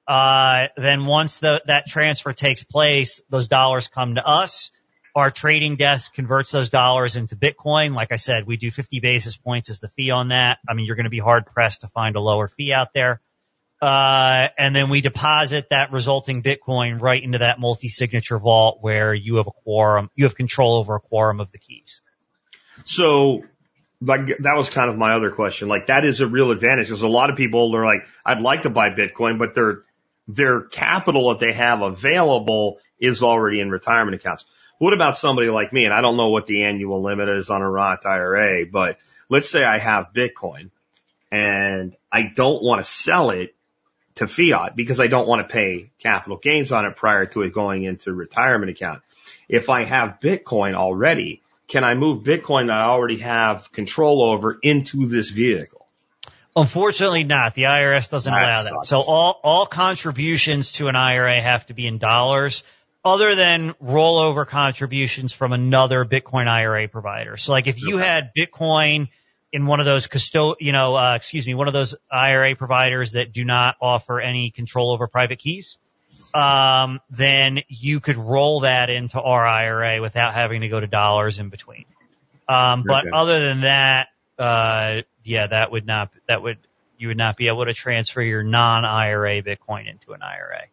[0.07, 4.71] Uh, then once the, that transfer takes place, those dollars come to us.
[5.15, 7.95] Our trading desk converts those dollars into Bitcoin.
[7.95, 10.59] Like I said, we do 50 basis points as the fee on that.
[10.67, 13.21] I mean, you're going to be hard pressed to find a lower fee out there.
[13.81, 19.37] Uh, and then we deposit that resulting Bitcoin right into that multi-signature vault where you
[19.37, 22.01] have a quorum, you have control over a quorum of the keys.
[22.83, 23.43] So
[24.01, 25.67] like that was kind of my other question.
[25.67, 28.63] Like that is a real advantage because a lot of people are like, I'd like
[28.63, 29.81] to buy Bitcoin, but their
[30.27, 34.45] their capital that they have available is already in retirement accounts.
[34.77, 35.85] What about somebody like me?
[35.85, 38.97] And I don't know what the annual limit is on a Roth IRA, but
[39.29, 40.69] let's say I have Bitcoin
[41.31, 43.55] and I don't want to sell it
[44.15, 47.53] to fiat because I don't want to pay capital gains on it prior to it
[47.53, 49.01] going into retirement account.
[49.49, 54.57] If I have Bitcoin already, can I move Bitcoin that I already have control over
[54.61, 55.74] into this vehicle?
[56.55, 57.53] Unfortunately not.
[57.53, 58.69] The IRS doesn't That allow that.
[58.73, 58.87] sucks.
[58.89, 62.63] So all, all contributions to an IRA have to be in dollars
[63.03, 67.37] other than rollover contributions from another Bitcoin IRA provider.
[67.37, 68.05] So like if you Okay.
[68.05, 69.09] had Bitcoin
[69.51, 73.11] in one of those custo, you know, uh, excuse me, one of those IRA providers
[73.11, 75.77] that do not offer any control over private keys,
[76.33, 81.39] um, then you could roll that into our IRA without having to go to dollars
[81.39, 81.85] in between.
[82.47, 83.09] Um, but Okay.
[83.11, 86.57] other than that, uh, yeah, that would not, that would,
[86.97, 90.63] you would not be able to transfer your non-IRA Bitcoin into an IRA.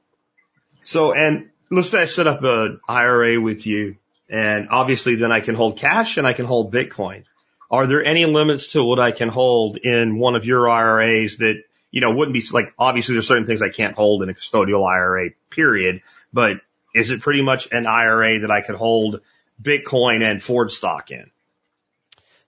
[0.80, 3.96] So, and let's say I set up an IRA with you
[4.28, 7.24] and obviously then I can hold cash and I can hold Bitcoin.
[7.70, 11.62] Are there any limits to what I can hold in one of your IRAs that,
[11.90, 14.88] you know, wouldn't be like, obviously there's certain things I can't hold in a custodial
[14.88, 16.58] IRA period, but
[16.94, 19.20] is it pretty much an IRA that I could hold
[19.62, 21.30] Bitcoin and Ford stock in?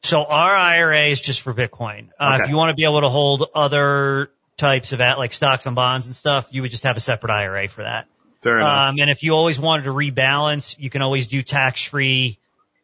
[0.04, 2.08] So our IRA is just for Bitcoin.
[2.20, 2.44] Uh, Okay.
[2.44, 5.74] if you want to be able to hold other types of at like stocks and
[5.74, 8.06] bonds and stuff, you would just have a separate IRA for that.
[8.42, 8.90] Fair enough.
[8.90, 12.38] Um, and if you always wanted to rebalance, you can always do tax-free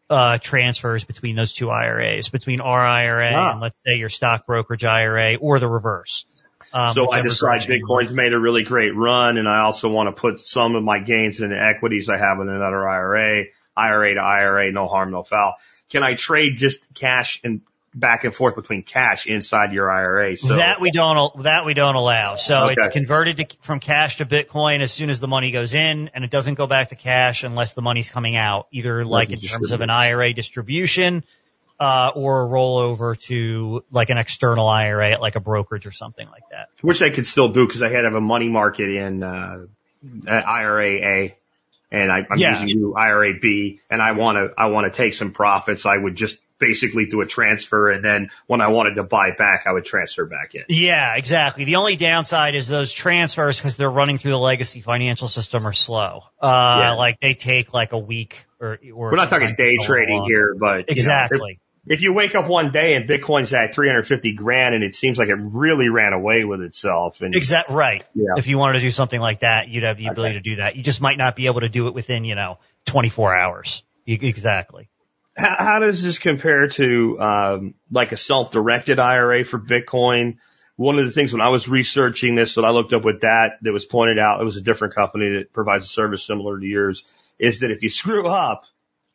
[0.09, 3.53] uh, transfers between those two IRAs, between our IRA Ah.
[3.53, 6.25] and let's say your stock brokerage IRA, or the reverse.
[6.73, 8.07] Um, so I decide direction you want.
[8.09, 11.01] Bitcoin's made a really great run and I also want to put some of my
[11.01, 13.45] gains into equities I have in another IRA,
[13.77, 15.55] IRA to IRA, no harm, no foul.
[15.91, 17.61] Can I trade just cash and
[17.93, 20.37] back and forth between cash inside your IRA?
[20.37, 22.37] So that we don't that we don't allow.
[22.37, 22.75] So Okay.
[22.79, 26.25] it's converted to, from cash to Bitcoin as soon as the money goes in, and
[26.25, 29.73] it doesn't go back to cash unless the money's coming out, either like in terms
[29.73, 31.25] of an IRA distribution
[31.81, 36.29] uh, or a rollover to like an external IRA at like a brokerage or something
[36.29, 36.69] like that.
[36.83, 39.65] which I could still do because I had to have a money market in, uh,
[40.29, 41.35] uh, IRA A
[41.91, 42.61] and I, I'm Yeah.
[42.61, 45.87] using you IRA B and I want to, I want to take some profits.
[45.87, 49.67] I would just basically do a transfer and then when I wanted to buy back,
[49.67, 50.65] I would transfer back in.
[50.69, 51.65] Yeah, exactly.
[51.65, 55.73] The only downside is those transfers because they're running through the legacy financial system are
[55.73, 56.25] slow.
[56.41, 56.93] Uh, Yeah.
[56.93, 60.31] like they take like a week or, or We're not talking day trading longer.
[60.35, 61.61] here, but you know, Exactly.
[61.87, 65.29] If you wake up one day and Bitcoin's at 350 grand and it seems like
[65.29, 68.05] it really ran away with itself and Exact right.
[68.15, 68.35] Yeah.
[68.37, 70.77] If you wanted to do something like that, you'd have the ability to do that.
[70.77, 73.83] You just might not be able to do it within, you know, 24 hours.
[74.05, 74.89] You, exactly.
[75.37, 80.37] how, how does this compare to um, like a self-directed IRA for Bitcoin?
[80.77, 83.59] One of the things when I was researching this that I looked up with that
[83.63, 86.67] that was pointed out, it was a different company that provides a service similar to
[86.67, 87.05] yours,
[87.39, 88.65] is that if you screw up,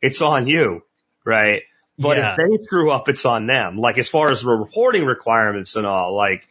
[0.00, 0.82] it's on you,
[1.24, 1.62] right?
[1.98, 2.32] But Yeah.
[2.32, 3.78] if they screw up, it's on them.
[3.78, 6.46] Like as far as the reporting requirements and all, like,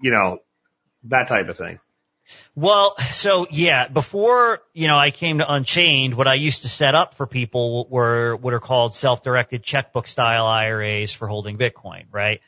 [0.00, 0.38] you know,
[1.04, 1.78] that type of thing.
[2.54, 6.94] Well, so yeah, before, you know, I came to Unchained, what I used to set
[6.94, 12.40] up for people were what are called self-directed checkbook style IRAs for holding Bitcoin, right?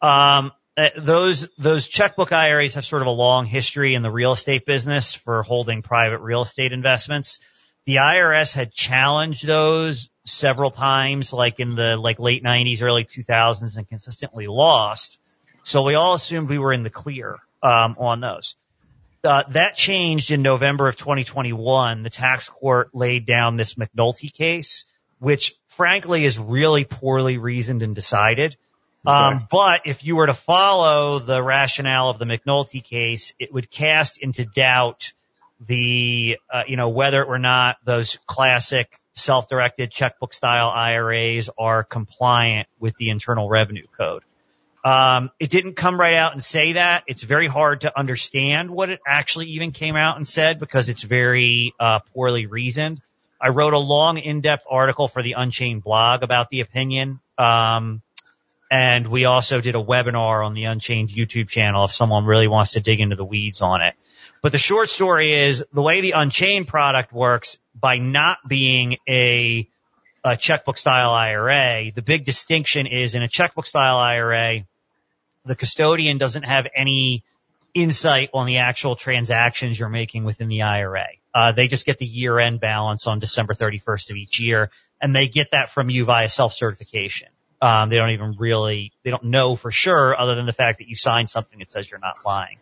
[0.00, 4.32] Um, uh, those, those checkbook IRAs have sort of a long history in the real
[4.32, 7.40] estate business for holding private real estate investments.
[7.84, 13.76] The IRS had challenged those several times, like in the like late nineties, early 2000s
[13.76, 15.18] and consistently lost.
[15.62, 18.56] So we all assumed we were in the clear, um, on those.
[19.24, 22.02] uh, that changed in November of 2021.
[22.02, 24.84] The tax court laid down this McNulty case,
[25.20, 28.56] which frankly is really poorly reasoned and decided.
[29.06, 33.70] Um, but if you were to follow the rationale of the McNulty case, it would
[33.70, 35.12] cast into doubt
[35.66, 42.68] the, uh, you know, whether or not those classic self-directed checkbook style IRAs are compliant
[42.78, 44.22] with the Internal Revenue Code.
[44.84, 47.04] Um, it didn't come right out and say that.
[47.06, 51.02] It's very hard to understand what it actually even came out and said because it's
[51.02, 53.00] very uh, poorly reasoned.
[53.40, 57.20] I wrote a long, in-depth article for the Unchained blog about the opinion.
[57.38, 58.02] Um,
[58.70, 62.72] and we also did a webinar on the Unchained YouTube channel if someone really wants
[62.72, 63.94] to dig into the weeds on it.
[64.42, 69.68] But the short story is the way the Unchained product works by not being a,
[70.24, 74.66] a checkbook style IRA, the big distinction is in a checkbook style IRA,
[75.44, 77.22] the custodian doesn't have any
[77.72, 81.06] insight on the actual transactions you're making within the IRA.
[81.32, 84.70] Uh, they just get the year end balance on December 31st of each year
[85.00, 87.28] and they get that from you via self certification.
[87.60, 90.88] Um, they don't even really, they don't know for sure other than the fact that
[90.88, 92.58] you signed something that says you're not lying.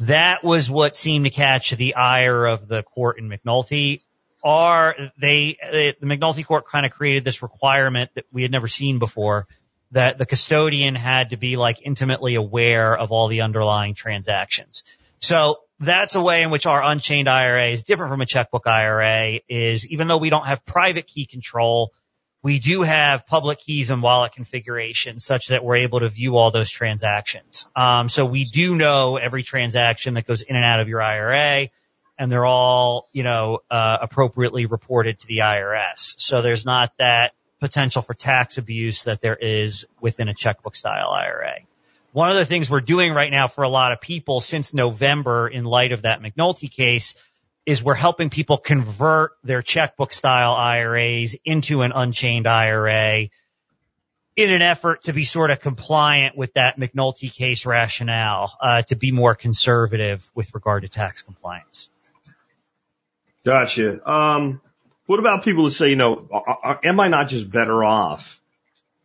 [0.00, 4.02] That was what seemed to catch the ire of the court in McNulty.
[4.44, 5.56] Are they,
[6.00, 9.46] the McNulty court kind of created this requirement that we had never seen before
[9.92, 14.84] that the custodian had to be like intimately aware of all the underlying transactions.
[15.20, 19.40] So that's a way in which our unchained IRA is different from a checkbook IRA
[19.48, 21.92] is even though we don't have private key control,
[22.46, 26.52] we do have public keys and wallet configuration such that we're able to view all
[26.52, 27.68] those transactions.
[27.74, 31.70] Um, so we do know every transaction that goes in and out of your IRA
[32.16, 36.20] and they're all, you know, uh, appropriately reported to the IRS.
[36.20, 41.10] So there's not that potential for tax abuse that there is within a checkbook style
[41.10, 41.56] IRA.
[42.12, 45.48] One of the things we're doing right now for a lot of people since November
[45.48, 47.16] in light of that McNulty case
[47.66, 53.28] is we're helping people convert their checkbook style IRAs into an unchained IRA
[54.36, 58.94] in an effort to be sort of compliant with that McNulty case rationale, uh, to
[58.94, 61.88] be more conservative with regard to tax compliance.
[63.44, 64.08] Gotcha.
[64.08, 64.60] Um,
[65.06, 66.28] what about people who say, you know,
[66.84, 68.40] am I not just better off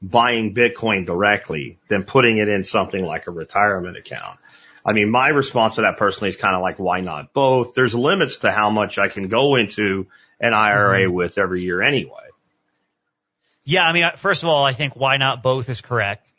[0.01, 4.39] buying Bitcoin directly than putting it in something like a retirement account?
[4.85, 7.73] I mean, my response to that personally is kind of like, why not both?
[7.73, 10.07] There's limits to how much I can go into
[10.39, 11.13] an IRA mm-hmm.
[11.13, 12.29] with every year anyway.
[13.63, 13.87] Yeah.
[13.87, 16.33] I mean, first of all, I think why not both is correct.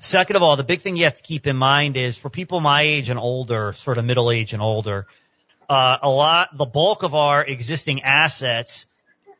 [0.00, 2.60] Second of all, the big thing you have to keep in mind is for people
[2.60, 5.06] my age and older, sort of middle age and older,
[5.68, 8.86] uh, a lot, the bulk of our existing assets,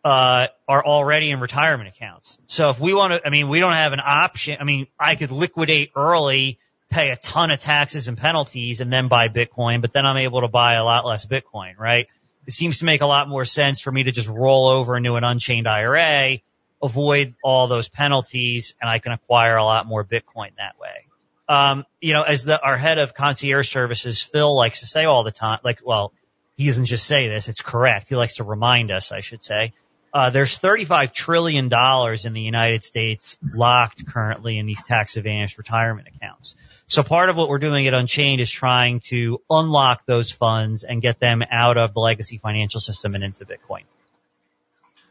[0.04, 2.38] uh, are already in retirement accounts.
[2.46, 4.58] So if we want to, I mean, we don't have an option.
[4.60, 6.58] I mean, I could liquidate early,
[6.90, 10.42] pay a ton of taxes and penalties and then buy Bitcoin, but then I'm able
[10.42, 12.08] to buy a lot less Bitcoin, right?
[12.46, 15.14] It seems to make a lot more sense for me to just roll over into
[15.14, 16.38] an unchained IRA,
[16.82, 21.06] avoid all those penalties, and I can acquire a lot more Bitcoin that way
[21.50, 25.24] um, you know, as the, our head of concierge services, Phil likes to say all
[25.24, 26.12] the time, like, well,
[26.56, 28.08] he doesn't just say this, it's correct.
[28.08, 29.72] He likes to remind us, I should say.
[30.12, 36.08] Uh, there's $35 trillion in the United States locked currently in these tax advantaged retirement
[36.08, 36.56] accounts.
[36.88, 41.00] So part of what we're doing at Unchained is trying to unlock those funds and
[41.00, 43.82] get them out of the legacy financial system and into Bitcoin.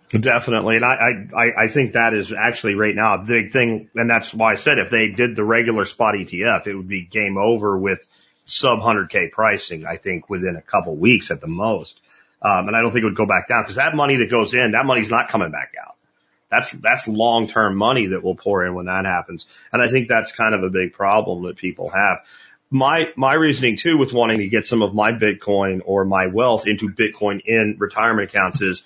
[0.09, 0.77] Definitely.
[0.77, 3.89] And I, I, I think that is actually right now a big thing.
[3.95, 7.03] And that's why I said if they did the regular spot ETF, it would be
[7.03, 8.05] game over with
[8.45, 12.01] sub 100K pricing, I think within a couple weeks at the most.
[12.41, 14.53] Um, and I don't think it would go back down because that money that goes
[14.53, 15.95] in, that money's not coming back out.
[16.49, 19.45] That's, that's long-term money that will pour in when that happens.
[19.71, 22.19] And I think that's kind of a big problem that people have.
[22.71, 26.65] My, my reasoning too with wanting to get some of my Bitcoin or my wealth
[26.65, 28.83] into Bitcoin in retirement accounts is,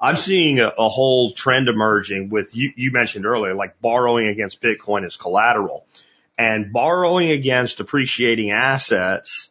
[0.00, 4.62] I'm seeing a, a whole trend emerging with you, you mentioned earlier, like borrowing against
[4.62, 5.86] Bitcoin as collateral
[6.38, 9.49] and borrowing against appreciating assets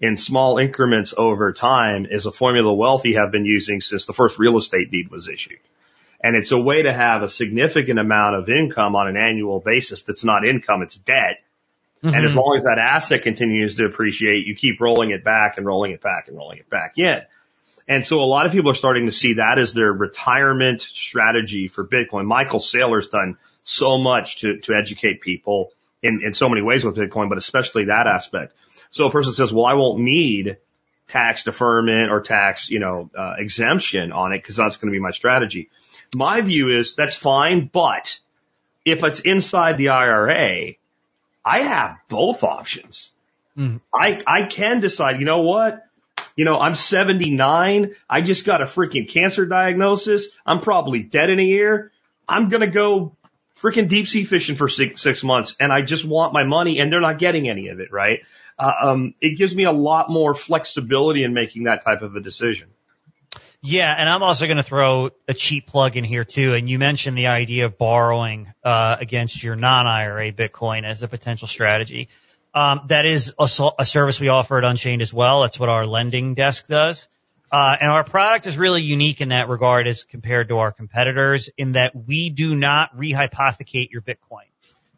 [0.00, 4.38] in small increments over time is a formula wealthy have been using since the first
[4.38, 5.58] real estate deed was issued.
[6.22, 10.02] And it's a way to have a significant amount of income on an annual basis
[10.02, 11.40] that's not income, it's debt.
[12.02, 12.14] Mm-hmm.
[12.14, 15.66] And as long as that asset continues to appreciate, you keep rolling it back and
[15.66, 17.22] rolling it back and rolling it back in.
[17.88, 21.68] And so a lot of people are starting to see that as their retirement strategy
[21.68, 22.26] for Bitcoin.
[22.26, 25.72] Michael Saylor's done so much to, to educate people
[26.02, 28.54] in, in so many ways with Bitcoin, but especially that aspect.
[28.90, 30.58] So a person says, well, I won't need
[31.08, 35.02] tax deferment or tax, you know, uh, exemption on it because that's going to be
[35.02, 35.70] my strategy.
[36.14, 38.18] My view is that's fine, but
[38.84, 40.74] if it's inside the IRA,
[41.44, 43.12] I have both options.
[43.56, 43.80] Mhm.
[43.92, 45.84] I, I can decide, you know what?
[46.36, 47.94] You know, I'm 79.
[48.08, 50.28] I just got a freaking cancer diagnosis.
[50.46, 51.90] I'm probably dead in a year.
[52.28, 53.16] I'm going to go
[53.60, 56.92] freaking deep sea fishing for six, six months and I just want my money and
[56.92, 58.20] they're not getting any of it, right?
[58.58, 62.20] Uh, um, it gives me a lot more flexibility in making that type of a
[62.20, 62.68] decision.
[63.60, 66.54] Yeah, and I'm also going to throw a cheap plug in here too.
[66.54, 71.48] And you mentioned the idea of borrowing uh, against your non-IRA Bitcoin as a potential
[71.48, 72.08] strategy.
[72.54, 73.48] Um, that is a,
[73.78, 75.42] a service we offer at Unchained as well.
[75.42, 77.08] That's what our lending desk does.
[77.50, 81.48] Uh, and our product is really unique in that regard as compared to our competitors
[81.56, 84.44] in that we do not rehypothecate your Bitcoin.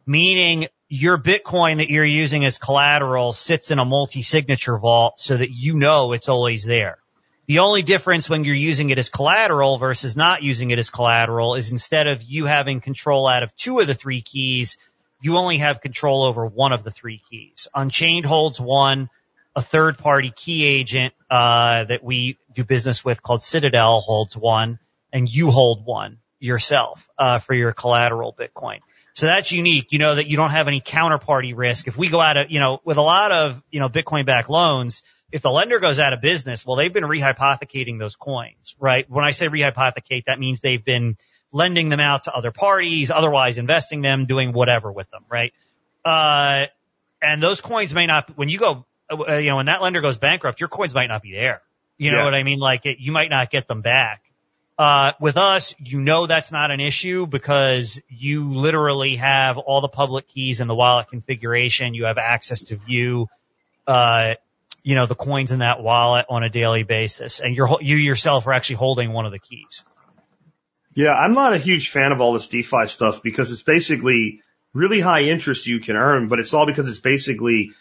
[0.05, 5.51] Meaning your Bitcoin that you're using as collateral sits in a multi-signature vault so that
[5.51, 6.98] you know it's always there.
[7.46, 11.55] The only difference when you're using it as collateral versus not using it as collateral
[11.55, 14.78] is instead of you having control out of two of the three keys,
[15.20, 17.68] you only have control over one of the three keys.
[17.74, 19.11] Unchained holds one.
[19.57, 24.78] A third party key agent, uh, that we do business with called Citadel holds one
[25.12, 28.78] and you hold one yourself, uh, for your collateral Bitcoin.
[29.12, 29.92] So that's unique.
[29.92, 31.88] You know that you don't have any counterparty risk.
[31.88, 34.48] If we go out of, you know, with a lot of, you know, Bitcoin backed
[34.48, 39.09] loans, if the lender goes out of business, well, they've been rehypothecating those coins, right?
[39.11, 41.16] When I say rehypothecate, that means they've been
[41.53, 45.53] lending them out to other parties, otherwise investing them, doing whatever with them, right?
[46.05, 46.66] Uh,
[47.20, 50.18] and those coins may not, when you go, uh, you know, when that lender goes
[50.18, 51.62] bankrupt, your coins might not be there.
[52.01, 52.24] You know Yeah.
[52.24, 52.59] what I mean?
[52.59, 54.22] Like it, you might not get them back.
[54.78, 59.88] Uh, with us, you know that's not an issue because you literally have all the
[59.88, 61.92] public keys in the wallet configuration.
[61.92, 63.28] You have access to view,
[63.86, 64.36] uh,
[64.82, 67.40] you know, the coins in that wallet on a daily basis.
[67.40, 69.84] And you're, you yourself are actually holding one of the keys.
[70.94, 74.40] Yeah, I'm not a huge fan of all this DeFi stuff because it's basically
[74.72, 77.72] really high interest you can earn, but it's all because it's basically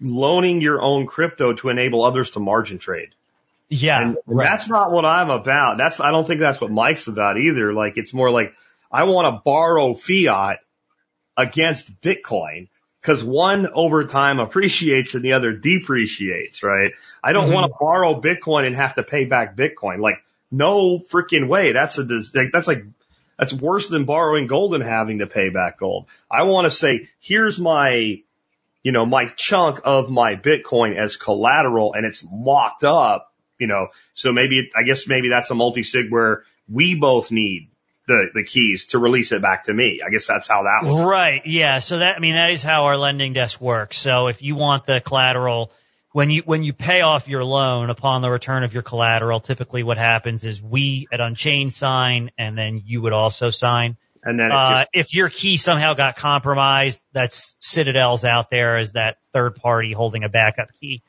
[0.00, 3.10] loaning your own crypto to enable others to margin trade.
[3.70, 4.02] Yeah.
[4.02, 4.44] And right.
[4.44, 5.78] that's not what I'm about.
[5.78, 7.72] That's, I don't think that's what Mike's about either.
[7.72, 8.52] Like, it's more like,
[8.92, 10.58] I want to borrow fiat
[11.36, 12.68] against Bitcoin
[13.00, 16.92] because one over time appreciates and the other depreciates, right?
[17.22, 17.54] I don't Mhm.
[17.54, 20.00] want to borrow Bitcoin and have to pay back Bitcoin.
[20.00, 20.16] Like,
[20.50, 21.72] no freaking way.
[21.72, 22.84] That's a, like, that's like,
[23.38, 26.06] that's worse than borrowing gold and having to pay back gold.
[26.30, 28.20] I want to say, here's my,
[28.82, 33.29] you know, my chunk of my Bitcoin as collateral and it's locked up,
[33.60, 37.68] you know, so maybe, I guess maybe that's a multi-sig where we both need
[38.08, 40.00] the, the keys to release it back to me.
[40.04, 41.06] I guess that's how that works.
[41.06, 41.46] Right.
[41.46, 41.78] Yeah.
[41.78, 43.98] So that, I mean, that is how our lending desk works.
[43.98, 45.70] So if you want the collateral,
[46.12, 49.84] when you, when you pay off your loan upon the return of your collateral, typically
[49.84, 53.96] what happens is we at Unchained sign and then you would also sign.
[54.24, 58.92] And then Uh, just, if your key somehow got compromised, that's Citadel's out there as
[58.92, 61.02] that third party holding a backup key.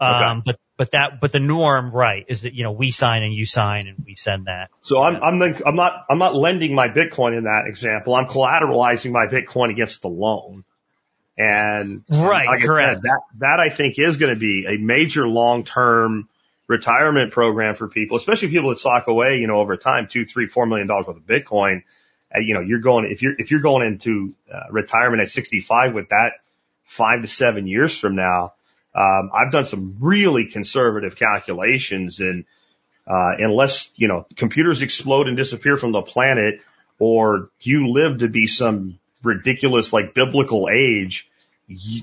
[0.00, 0.42] Um, Okay.
[0.46, 3.46] but, but that, but the norm, right, is that, you know, we sign and you
[3.46, 4.70] sign and we send that.
[4.82, 8.14] so I'm, I'm, the, I'm not, I'm not lending my Bitcoin in that example.
[8.14, 10.64] I'm collateralizing my Bitcoin against the loan.
[11.36, 12.94] And Right, like correct.
[12.96, 16.28] said, that, that I think is going to be a major long-term
[16.66, 20.46] retirement program for people, especially people that sock away, you know, over time, two, three,
[20.46, 21.82] four million dollars worth of Bitcoin.
[22.34, 25.94] Uh, you know, you're going, if you're, if you're going into uh, retirement at 65
[25.94, 26.34] with that
[26.84, 28.54] five to seven years from now,
[28.94, 32.44] um, I've done some really conservative calculations and,
[33.06, 36.60] uh, unless, you know, computers explode and disappear from the planet
[36.98, 41.28] or you live to be some ridiculous, like biblical age,
[41.66, 42.02] you,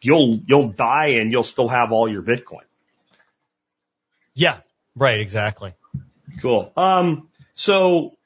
[0.00, 2.62] you'll, you'll die and you'll still have all your Bitcoin.
[4.34, 4.58] Yeah.
[4.94, 5.20] Right.
[5.20, 5.74] Exactly.
[6.40, 6.72] Cool.
[6.76, 8.16] Um, so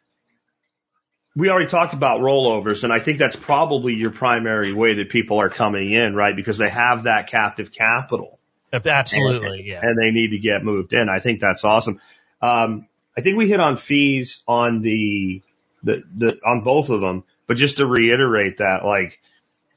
[1.39, 5.41] we already talked about rollovers and I think that's probably your primary way that people
[5.41, 6.35] are coming in, right?
[6.35, 8.41] Because they have that captive capital
[8.73, 9.63] Absolutely.
[9.63, 9.81] Yeah.
[9.81, 11.09] and they need to get moved in.
[11.09, 12.01] I think that's awesome.
[12.43, 15.43] Um, I think we hit on fees on the,
[15.85, 19.21] the, the, on both of them, but just to reiterate that, like,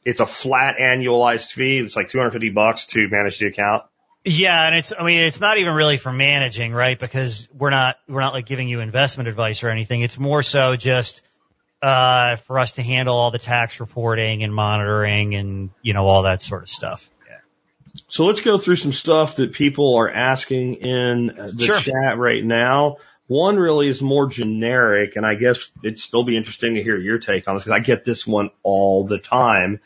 [0.04, 1.78] it's a flat annualized fee.
[1.78, 3.84] It's like 250 bucks to manage the account.
[4.24, 6.98] Yeah, and it's I mean it's not even really for managing, right?
[6.98, 10.02] Because we're not we're not like giving you investment advice or anything.
[10.02, 11.24] It's more so just
[11.82, 16.24] uh for us to handle all the tax reporting and monitoring and you know all
[16.24, 17.10] that sort of stuff.
[18.08, 21.80] So let's go through some stuff that people are asking in the Sure.
[21.80, 22.98] chat right now.
[23.28, 27.18] One really is more generic, and I guess it'd still be interesting to hear your
[27.20, 29.80] take on this because I get this one all the time.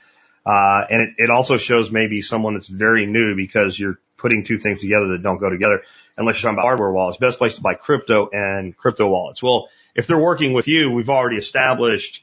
[0.46, 4.58] Uh, and it, it also shows maybe someone that's very new because you're putting two
[4.58, 5.82] things together that don't go together
[6.18, 7.18] unless you're talking about hardware wallets.
[7.18, 9.42] Best place to buy crypto and crypto wallets.
[9.42, 12.22] Well, if they're working with you, we've already established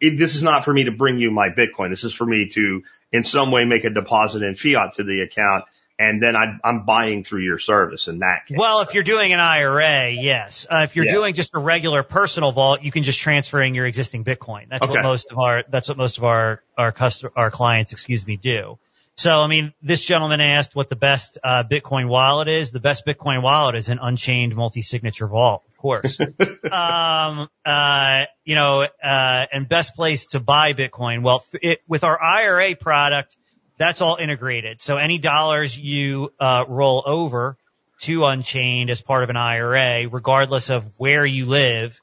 [0.00, 1.90] it, this is not for me to bring you my Bitcoin.
[1.90, 2.82] This is for me to
[3.12, 5.64] in some way make a deposit in fiat to the account
[5.98, 8.56] and then I, I'm buying through your service in that case.
[8.58, 10.66] Well, if you're doing an IRA, yes.
[10.70, 11.12] Uh, if you're Yeah.
[11.12, 14.70] doing just a regular personal vault, you can just transfer in your existing Bitcoin.
[14.70, 14.92] That's Okay.
[14.94, 18.36] what most of our that's what most of our our customer our clients, excuse me,
[18.38, 18.78] do.
[19.16, 22.70] So, I mean, this gentleman asked what the best uh, Bitcoin wallet is.
[22.70, 26.18] The best Bitcoin wallet is an Unchained multi-signature vault, of course.
[26.72, 31.22] um, uh, you know, uh, and best place to buy Bitcoin.
[31.22, 33.36] Well, it, with our IRA product,
[33.76, 34.80] that's all integrated.
[34.80, 37.56] So any dollars you uh, roll over
[38.00, 42.00] to Unchained as part of an IRA, regardless of where you live,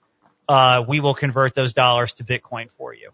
[0.47, 3.11] uh, we will convert those dollars to Bitcoin for you.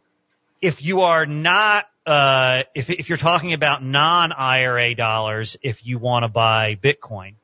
[0.61, 6.23] If you are not, uh, if, if you're talking about non-IRA dollars, if you want
[6.23, 7.35] to buy Bitcoin,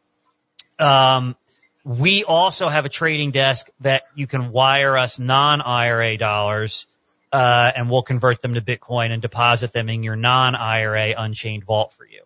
[0.79, 1.35] um,
[1.83, 6.87] we also have a trading desk that you can wire us non-IRA dollars,
[7.31, 11.93] uh, and we'll convert them to Bitcoin and deposit them in your non-IRA Unchained vault
[11.97, 12.21] for you.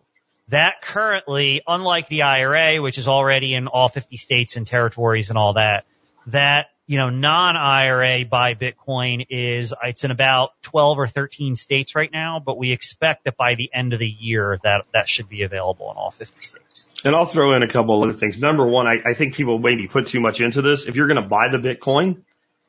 [0.48, 5.38] That currently, unlike the IRA, which is already in all 50 states and territories and
[5.38, 5.86] all that,
[6.26, 12.10] that, you know, non-IRA buy Bitcoin is, it's in about 12 or 13 states right
[12.12, 15.42] now, but we expect that by the end of the year that, that should be
[15.42, 16.88] available in all 50 states.
[17.02, 18.38] And I'll throw in a couple of other things.
[18.38, 20.84] Number one, I, I think people maybe put too much into this.
[20.86, 22.22] If you're going to buy the Bitcoin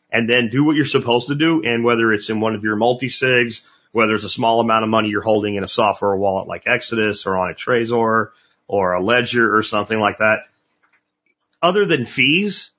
[0.10, 2.78] and then do what you're supposed to do, and whether it's in one of your
[2.78, 6.64] multi-sigs, whether it's a small amount of money you're holding in a software wallet like
[6.68, 8.30] Exodus or on a Trezor
[8.68, 10.40] or a Ledger or something like that,
[11.62, 12.72] other than fees,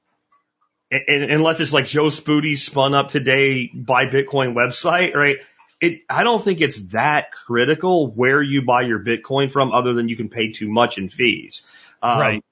[0.90, 5.38] unless it's like Joe Spoody's spun up today buy Bitcoin website, right?
[5.80, 10.08] It, I don't think it's that critical where you buy your Bitcoin from other than
[10.08, 11.66] you can pay too much in fees.
[12.02, 12.44] Um, Right.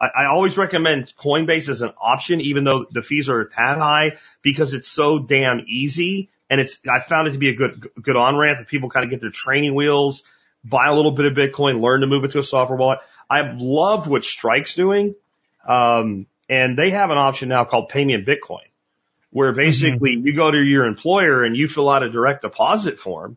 [0.00, 4.18] I, I always recommend Coinbase as an option, even though the fees are tad high
[4.42, 6.30] because it's so damn easy.
[6.50, 9.10] And it's, I found it to be a good, good on ramp people kind of
[9.10, 10.22] get their training wheels,
[10.64, 13.00] buy a little bit of Bitcoin, learn to move it to a software wallet.
[13.28, 15.14] I've loved what Strike's doing.
[15.66, 18.66] Um, and they have an option now called Pay Me in Bitcoin,
[19.30, 23.36] where basically you go to your employer and you fill out a direct deposit form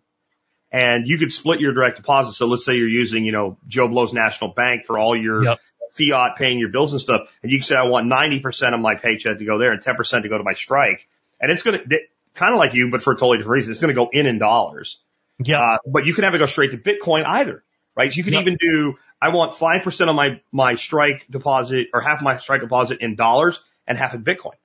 [0.72, 2.34] and you could split your direct deposit.
[2.34, 5.60] So let's say you're using, you know, Joe Blow's National Bank for all your Yep.
[5.92, 7.28] fiat paying your bills and stuff.
[7.44, 10.22] And you can say, I want 90% of my paycheck to go there and 10%
[10.22, 11.08] to go to my strike.
[11.42, 12.00] And it's going to,
[12.34, 13.72] kind of like you, but for a totally different reason.
[13.72, 15.00] It's going to go in in dollars.
[15.44, 15.60] Yeah.
[15.60, 17.64] Uh, but you can have it go straight to Bitcoin either,
[17.96, 18.16] right?
[18.16, 18.42] You can Yep.
[18.42, 23.02] even do, I want 5% of my, my strike deposit or half my strike deposit
[23.02, 24.56] in dollars and half in Bitcoin.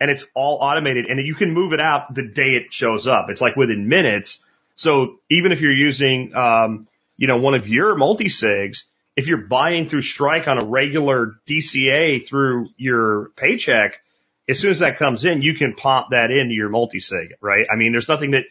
[0.00, 3.30] And it's all automated and you can move it out the day it shows up.
[3.30, 4.40] It's like within minutes.
[4.76, 6.86] So even if you're using, um,
[7.16, 8.84] you know, one of your multi-sigs,
[9.16, 14.00] if you're buying through Strike on a regular DCA through your paycheck,
[14.48, 17.66] as soon as that comes in, you can pop that into your multi-sig, right?
[17.70, 18.44] I mean, there's nothing that,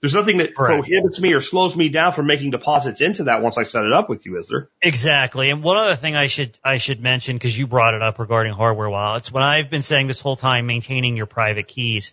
[0.00, 3.58] there's nothing that prohibits me or slows me down from making deposits into that once
[3.58, 4.70] I set it up with you, is there?
[4.80, 5.50] Exactly.
[5.50, 8.54] And one other thing I should I should mention because you brought it up regarding
[8.54, 9.30] hardware wallets.
[9.30, 12.12] When I've been saying this whole time, maintaining your private keys,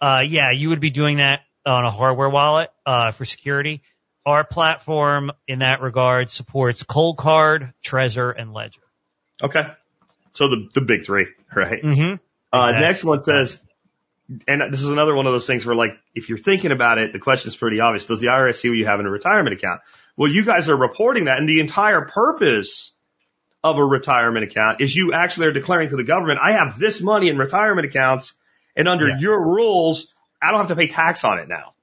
[0.00, 3.82] uh, yeah, you would be doing that on a hardware wallet uh, for security.
[4.24, 8.80] Our platform, in that regard, supports Coldcard, Trezor, and Ledger.
[9.42, 9.62] Okay.
[10.32, 11.82] So the, the big three, right?
[11.82, 12.14] Mm-hmm.
[12.52, 12.80] Uh, Exactly.
[12.80, 13.60] next one says,
[14.48, 17.12] and this is another one of those things where like, if you're thinking about it,
[17.12, 18.06] the question is pretty obvious.
[18.06, 19.80] Does the IRS see what you have in a retirement account?
[20.16, 22.92] Well, you guys are reporting that and the entire purpose
[23.62, 27.00] of a retirement account is you actually are declaring to the government, I have this
[27.00, 28.34] money in retirement accounts
[28.76, 29.18] and under Yeah.
[29.18, 31.74] your rules, I don't have to pay tax on it now.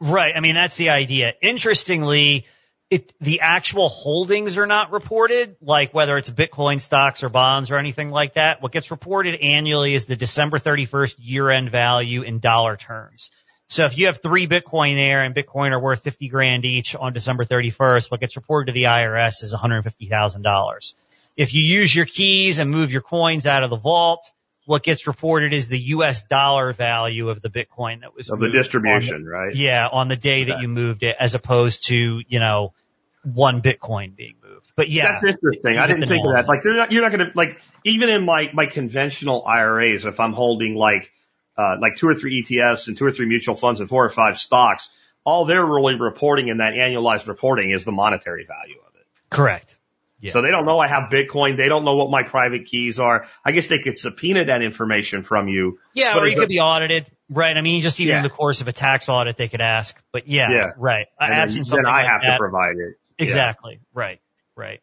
[0.00, 0.36] Right.
[0.36, 1.34] I mean, that's the idea.
[1.40, 2.46] Interestingly,
[2.90, 7.76] it, the actual holdings are not reported, like whether it's Bitcoin stocks or bonds or
[7.76, 8.62] anything like that.
[8.62, 13.30] What gets reported annually is the December 31st year end value in dollar terms.
[13.68, 17.12] So if you have three Bitcoin there and Bitcoin are worth 50 grand each on
[17.12, 20.94] December 31st, what gets reported to the IRS is $150,000.
[21.36, 24.30] If you use your keys and move your coins out of the vault,
[24.66, 28.50] what gets reported is the US dollar value of the Bitcoin that was Of the
[28.50, 29.54] distribution, right?
[29.54, 32.74] yeah, on the day that you moved it, as opposed to you know
[33.22, 34.70] one Bitcoin being moved.
[34.76, 35.78] But yeah, That's interesting.
[35.78, 36.46] I didn't think of that.
[36.46, 40.20] Like, they're not, you're not going to like even in my my conventional IRAs, if
[40.20, 41.12] I'm holding like
[41.56, 44.10] uh, like two or three ETFs and two or three mutual funds and four or
[44.10, 44.90] five stocks,
[45.24, 49.06] all they're really reporting in that annualized reporting is the monetary value of it.
[49.30, 49.78] correct.
[50.20, 50.32] Yeah.
[50.32, 51.56] So they don't know I have Bitcoin.
[51.58, 53.26] They don't know what my private keys are.
[53.44, 55.78] I guess they could subpoena that information from you.
[55.92, 57.54] Yeah, But or you could be audited, right?
[57.56, 58.16] I mean, just even Yeah.
[58.18, 59.94] in the course of a tax audit, they could ask.
[60.12, 60.66] But yeah, Yeah.
[60.78, 61.06] right.
[61.20, 62.96] And then, Absent then something I like have that, to provide it.
[63.18, 63.24] Yeah.
[63.24, 63.80] exactly.
[63.92, 64.20] Right,
[64.56, 64.80] right.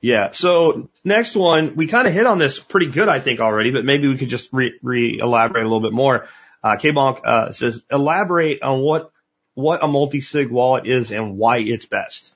[0.00, 0.30] Yeah.
[0.32, 3.84] So next one, we kind of hit on this pretty good, I think already, but
[3.84, 6.26] maybe we could just re, re elaborate a little bit more.
[6.64, 9.10] Uh, K-Bonk, uh, says, elaborate on what,
[9.54, 12.31] what a multi-sig wallet is and why it's best.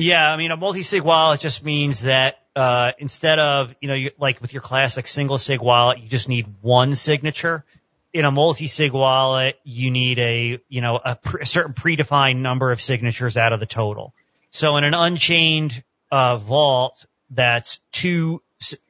[0.00, 4.10] Yeah, I mean, a multi-sig wallet just means that uh, instead of you know, you,
[4.18, 7.64] like with your classic single sig wallet, you just need one signature.
[8.12, 12.80] In a multi-sig wallet, you need a you know a, a certain predefined number of
[12.80, 14.14] signatures out of the total.
[14.50, 18.42] So in an unchained uh, vault, that's two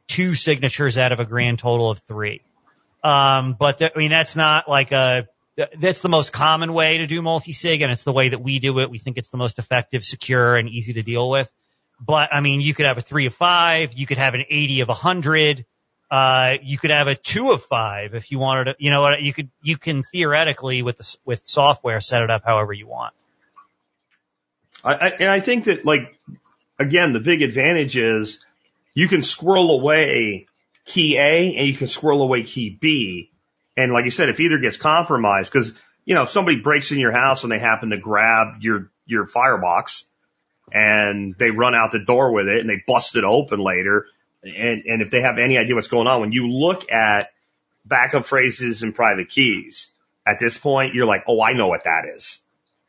[0.07, 2.43] two signatures out of a grand total of three.
[3.03, 5.27] Um, but th- I mean, that's not like a
[5.79, 8.79] that's the most common way to do multi-sig and it's the way that we do
[8.81, 8.91] it.
[8.91, 11.51] We think it's the most effective, secure, and easy to deal with.
[12.01, 14.81] But I mean, you could have a three of five, you could have an 80
[14.81, 15.67] of a hundred,
[16.11, 19.33] uh, you could have a two of five if you wanted to, you know you
[19.33, 23.15] could, you can theoretically with the, with software set it up however you want.
[24.83, 26.19] I, I, and I think that like,
[26.79, 28.45] again, the big advantage is
[28.95, 30.47] you can squirrel away
[30.85, 33.30] key A and you can squirrel away key B
[33.81, 36.99] and like you said, if either gets compromised, because you know if somebody breaks in
[36.99, 40.05] your house and they happen to grab your your firebox
[40.73, 44.07] and they run out the door with it and they bust it open later,
[44.43, 47.31] and and if they have any idea what's going on, when you look at
[47.85, 49.91] backup phrases and private keys,
[50.27, 52.41] at this point you're like, oh, I know what that is.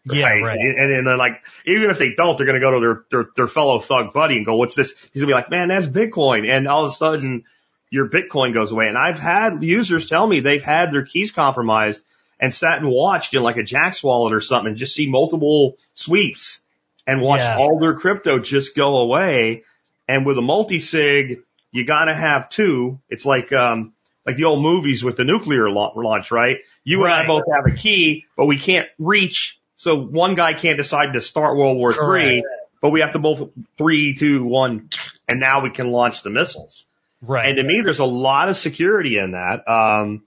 [0.04, 0.58] Yeah, right.
[0.58, 3.30] And, and then like, even if they don't, they're going to go to their, their,
[3.36, 4.96] their fellow thug buddy and go, what's this?
[5.14, 6.50] He's gonna be like, man, that's Bitcoin.
[6.50, 7.44] And all of a sudden
[7.92, 8.88] your Bitcoin goes away.
[8.88, 12.04] And I've had users tell me they've had their keys compromised
[12.40, 15.78] and sat and watched in like a Jaxx wallet or something and just see multiple
[15.94, 16.62] sweeps
[17.06, 17.58] and watch Yeah.
[17.58, 19.64] all their crypto just go away.
[20.08, 23.00] And with a multi-sig, you gotta have two.
[23.10, 23.94] It's like, um,
[24.26, 26.58] like the old movies with the nuclear launch, right?
[26.84, 29.60] You and I both have a key, but we can't reach.
[29.76, 32.44] So one guy can't decide to start World War Three,
[32.82, 34.90] but we have to both three, two, one,
[35.28, 36.86] and now we can launch the missiles.
[37.22, 37.50] Right.
[37.50, 39.68] And to me, there's a lot of security in that.
[39.70, 40.24] Um,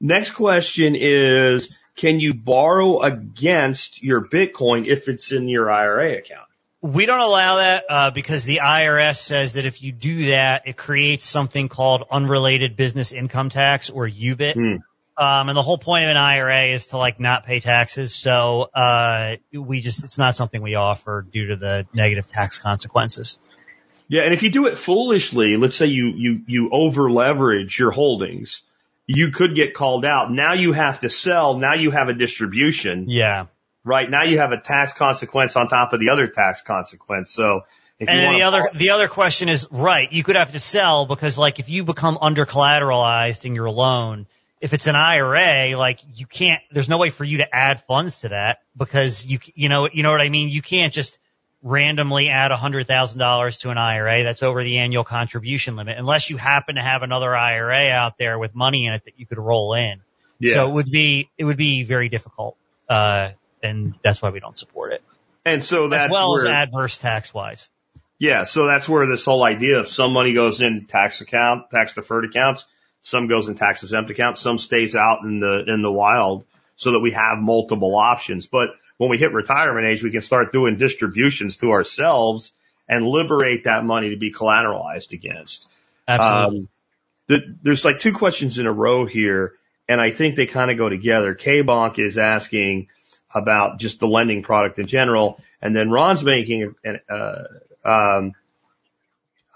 [0.00, 6.46] next question is, can you borrow against your Bitcoin if it's in your IRA account?
[6.80, 10.76] We don't allow that uh, because the IRS says that if you do that, it
[10.76, 14.54] creates something called unrelated business income tax or UBIT.
[14.54, 14.76] Hmm.
[15.20, 18.14] Um, and the whole point of an IRA is to like not pay taxes.
[18.14, 23.40] So uh, we just it's not something we offer due to the negative tax consequences.
[24.08, 27.90] Yeah, and if you do it foolishly, let's say you you you over leverage your
[27.90, 28.62] holdings,
[29.06, 30.32] you could get called out.
[30.32, 31.58] Now you have to sell.
[31.58, 33.08] Now you have a distribution.
[33.08, 33.46] Yeah.
[33.84, 37.30] Right now you have a tax consequence on top of the other tax consequence.
[37.30, 37.62] So
[37.98, 40.10] if And then the other the other question is right.
[40.12, 44.26] You could have to sell because like if you become under collateralized in your loan,
[44.60, 46.62] if it's an IRA, like you can't.
[46.70, 50.02] There's no way for you to add funds to that because you you know you
[50.02, 50.48] know what I mean.
[50.48, 51.18] You can't just
[51.62, 55.98] randomly add a hundred thousand dollars to an IRA that's over the annual contribution limit
[55.98, 59.26] unless you happen to have another IRA out there with money in it that you
[59.26, 60.00] could roll in.
[60.38, 60.54] yeah.
[60.54, 62.56] So it would be it would be very difficult,
[62.88, 63.30] uh,
[63.62, 65.02] and that's why we don't support it
[65.48, 67.68] and so that's as well where, as adverse tax wise.
[68.18, 71.94] Yeah, so that's where this whole idea of some money goes in tax account, tax
[71.94, 72.66] deferred accounts,
[73.00, 76.44] some goes in tax exempt accounts, some stays out in the in the wild
[76.76, 78.46] so that we have multiple options.
[78.46, 82.52] But when we hit retirement age, we can start doing distributions to ourselves
[82.88, 85.68] and liberate that money to be collateralized against.
[86.06, 86.60] Absolutely.
[86.60, 86.68] Um,
[87.28, 89.54] the, there's like two questions in a row here,
[89.88, 91.34] and I think they kind of go together.
[91.34, 92.88] K-Bonk is asking
[93.34, 97.44] about just the lending product in general, and then Ron's making an, uh,
[97.84, 98.32] um,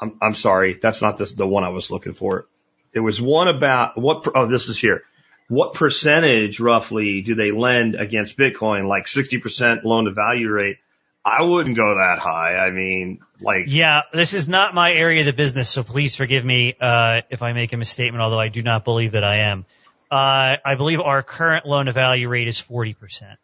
[0.01, 2.47] I'm, I'm sorry, that's not the, the one I was looking for.
[2.93, 5.03] It was one about what, oh, this is here.
[5.49, 8.85] What percentage roughly do they lend against Bitcoin?
[8.85, 10.79] Like 60% loan to value rate.
[11.25, 12.57] I wouldn't go that high.
[12.57, 16.45] I mean, like, Yeah, this is not my area of the business, so please forgive
[16.45, 19.65] me uh, if I make a misstatement, although I do not believe that I am.
[20.11, 23.37] Uh, I believe our current loan to value rate is 40%.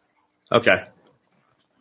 [0.50, 0.84] Okay.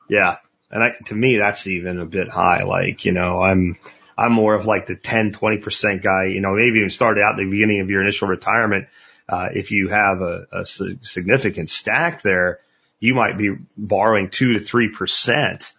[0.07, 0.37] Yeah.
[0.69, 2.63] And I, to me, that's even a bit high.
[2.63, 3.77] Like, you know, I'm,
[4.17, 7.37] I'm more of like the 10, 20% guy, you know, maybe even started out at
[7.37, 8.87] the beginning of your initial retirement.
[9.29, 12.59] Uh, if you have a, a significant stack there,
[12.99, 15.73] you might be borrowing two to three percent,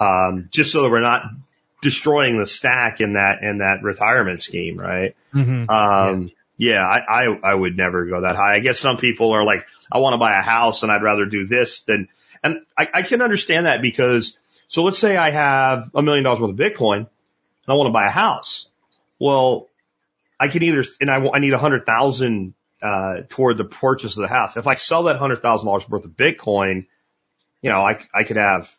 [0.00, 1.24] um, just so that we're not
[1.82, 5.14] destroying the stack in that, in that retirement scheme, right?
[5.34, 5.68] Mm-hmm.
[5.68, 8.54] Um, yeah, I, I, I would never go that high.
[8.54, 11.26] I guess some people are like, I want to buy a house and I'd rather
[11.26, 12.08] do this than,
[12.42, 14.38] and I, I can understand that because,
[14.68, 17.08] so let's say I have a million dollars worth of Bitcoin and
[17.68, 18.68] I want to buy a house.
[19.18, 19.68] Well,
[20.38, 22.54] I can either, and I, I need a hundred thousand,
[22.84, 24.58] uh, toward the purchase of the house.
[24.58, 26.86] If I sell that hundred thousand dollars worth of Bitcoin,
[27.62, 28.70] you know, I, I could have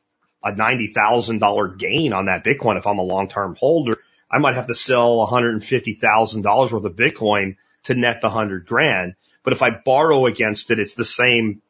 [0.43, 3.97] a $90,000 gain on that Bitcoin if I'm a long-term holder.
[4.29, 9.15] I might have to sell $150,000 worth of Bitcoin to net the hundred grand.
[9.43, 11.63] But if I borrow against it, it's the same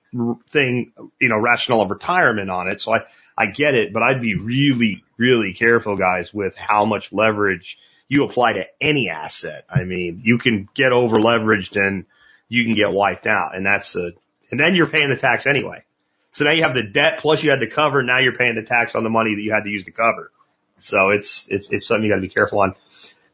[0.49, 2.81] thing, you know, rationale of retirement on it.
[2.81, 3.05] So I,
[3.37, 7.77] I get it, but I'd be really, really careful guys with how much leverage
[8.09, 9.65] you apply to any asset.
[9.69, 12.05] I mean, you can get over leveraged and
[12.49, 14.11] you can get wiped out and that's a,
[14.51, 15.83] and then you're paying the tax anyway.
[16.31, 18.03] So now you have the debt plus you had to cover.
[18.03, 20.31] Now you're paying the tax on the money that you had to use to cover.
[20.79, 22.75] So it's, it's, it's something you got to be careful on.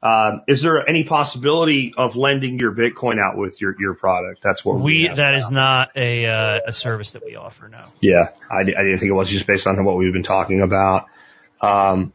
[0.03, 4.41] Uh, is there any possibility of lending your Bitcoin out with your, your product?
[4.41, 5.34] That's what We that now.
[5.36, 7.68] is not a uh, a service that we offer.
[7.68, 7.86] No.
[7.99, 11.05] Yeah, I, I didn't think it was just based on what we've been talking about.
[11.62, 12.14] Um,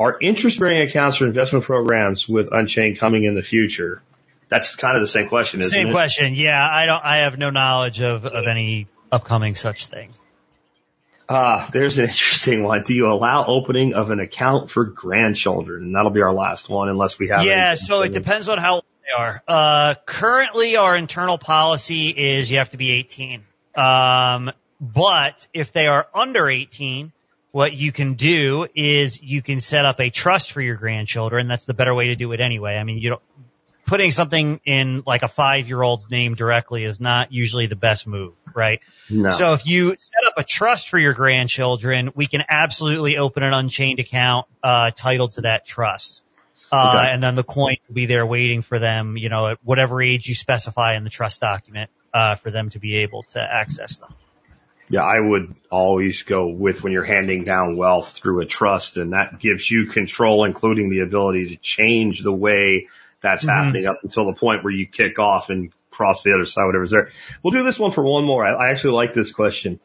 [0.00, 4.00] are interest bearing accounts or investment programs with Unchained coming in the future?
[4.48, 5.92] That's kind of the same question, isn't Same it?
[5.92, 6.34] question.
[6.34, 7.04] Yeah, I don't.
[7.04, 10.12] I have no knowledge of of any upcoming such thing.
[11.28, 12.82] Ah, there's an interesting one.
[12.84, 15.82] Do you allow opening of an account for grandchildren?
[15.82, 17.44] And that'll be our last one unless we have.
[17.44, 19.42] Yeah, so it depends on how old they are.
[19.48, 23.42] Uh, currently, our internal policy is you have to be 18.
[23.74, 27.12] Um, but if they are under 18,
[27.50, 31.48] what you can do is you can set up a trust for your grandchildren.
[31.48, 32.76] That's the better way to do it anyway.
[32.76, 33.22] I mean, you don't,
[33.86, 38.06] putting something in like a five year old's name directly is not usually the best
[38.06, 38.80] move, right?
[39.08, 39.30] No.
[39.30, 43.54] So if you set up a trust for your grandchildren, we can absolutely open an
[43.54, 46.22] unchained account, uh, titled to that trust.
[46.72, 47.12] Uh, Okay.
[47.12, 50.28] and then the coin will be there waiting for them, you know, at whatever age
[50.28, 54.12] you specify in the trust document, uh, for them to be able to access them.
[54.88, 59.12] Yeah, I would always go with when you're handing down wealth through a trust and
[59.12, 62.88] that gives you control, including the ability to change the way
[63.22, 63.48] that's Mhm.
[63.48, 66.90] happening up until the point where you kick off and cross the other side, whatever's
[66.90, 67.08] there.
[67.42, 68.44] We'll do this one for one more.
[68.44, 69.80] I, I actually like this question.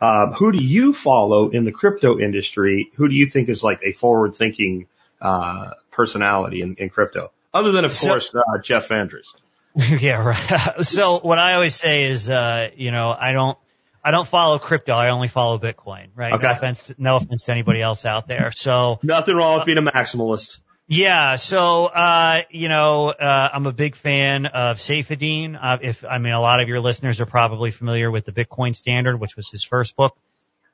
[0.00, 2.90] Uh, who do you follow in the crypto industry?
[2.96, 4.86] Who do you think is like a forward thinking,
[5.20, 7.32] uh, personality in, in crypto?
[7.54, 9.28] Other than, of So- course, uh, Jeff Vanders.
[10.00, 10.84] yeah, right.
[10.86, 13.58] so what I always say is, uh, you know, I don't,
[14.04, 14.92] I don't follow crypto.
[14.92, 16.32] I only follow Bitcoin, right?
[16.34, 16.46] Okay.
[16.46, 18.52] No offense, no offense to anybody else out there.
[18.54, 20.58] So Nothing wrong with being a maximalist.
[20.88, 25.58] Yeah, so uh, you know, uh, I'm a big fan of Saifedean.
[25.60, 28.74] Uh, if I mean, a lot of your listeners are probably familiar with the Bitcoin
[28.74, 30.16] Standard, which was his first book,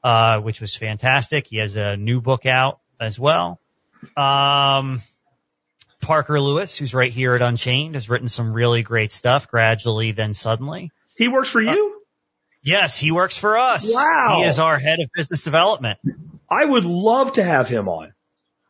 [0.04, 1.46] uh, which was fantastic.
[1.46, 3.58] He has a new book out as well.
[4.14, 5.00] Um,
[6.02, 9.48] Parker Lewis, who's right here at Unchained, has written some really great stuff.
[9.48, 10.90] Gradually, then suddenly.
[11.16, 12.02] He works for you?
[12.62, 13.92] Yes, he works for us.
[13.92, 14.40] Wow.
[14.40, 15.98] He is our head of business development.
[16.50, 18.12] I would love to have him on.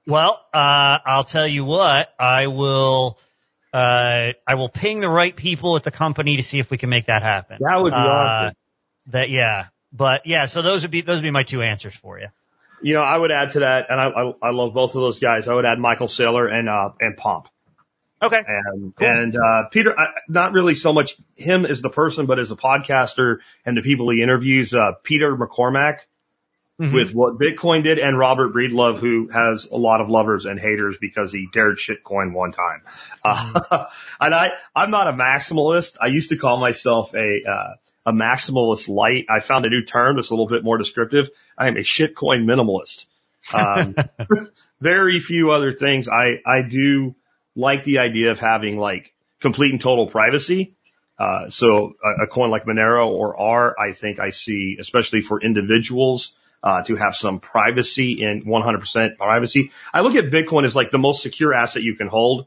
[0.07, 3.19] Well, uh, I'll tell you what, I will,
[3.73, 6.91] uh, I will ping the right people at the company to see if we can
[6.91, 7.59] make that happen.
[7.61, 8.55] That would be Uh, awesome.
[9.09, 9.67] That, yeah.
[9.93, 12.29] But yeah, so those would be, those would be my two answers for you.
[12.83, 15.21] You know, I would add to that, and I, I, I love both of those
[15.21, 15.47] guys.
[15.47, 17.47] I would add Michael Saylor and, uh, and Pomp.
[18.21, 18.43] Okay.
[18.45, 19.07] And, Cool.
[19.07, 22.57] and, uh, Peter, I, not really so much him as the person, but as a
[22.57, 25.99] podcaster and the people he interviews, uh, Peter McCormack
[26.83, 26.93] Mhm.
[26.93, 30.99] with what Bitcoin did and Robert Breedlove, who has a lot of lovers and haters
[31.01, 32.83] because he dared shitcoin one time.
[33.25, 33.87] Uh,
[34.21, 35.97] and I, I'm not a maximalist.
[36.01, 37.75] I used to call myself a, uh,
[38.07, 39.27] a maximalist light.
[39.31, 41.31] I found a new term that's a little bit more descriptive.
[41.57, 43.07] I am a shitcoin minimalist.
[43.55, 43.95] Um,
[44.81, 46.09] very few other things.
[46.09, 47.15] I, I do
[47.55, 50.75] like the idea of having like complete and total privacy.
[51.17, 55.41] Uh, so a, a coin like Monero or R, I think I see, especially for
[55.41, 59.73] individuals, uh, to have some privacy and 100% privacy.
[59.93, 62.47] I look at Bitcoin as like the most secure asset you can hold,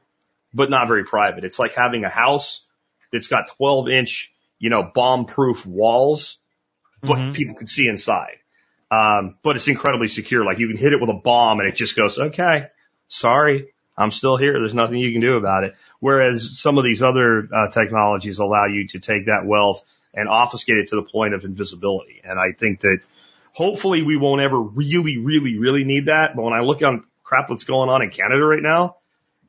[0.53, 1.43] but not very private.
[1.43, 2.63] It's like having a house
[3.11, 6.39] that's got 12 inch, you know, bomb proof walls,
[7.01, 7.33] but Mhm.
[7.33, 8.37] people can see inside.
[8.89, 10.45] Um, but it's incredibly secure.
[10.45, 12.67] Like you can hit it with a bomb and it just goes, okay,
[13.07, 14.53] sorry, I'm still here.
[14.53, 15.75] There's nothing you can do about it.
[15.99, 20.77] Whereas some of these other uh, technologies allow you to take that wealth and obfuscate
[20.77, 22.21] it to the point of invisibility.
[22.23, 22.99] And I think that
[23.55, 26.35] hopefully we won't ever really, really, really need that.
[26.35, 28.97] But when I look on crap that's going on in Canada right now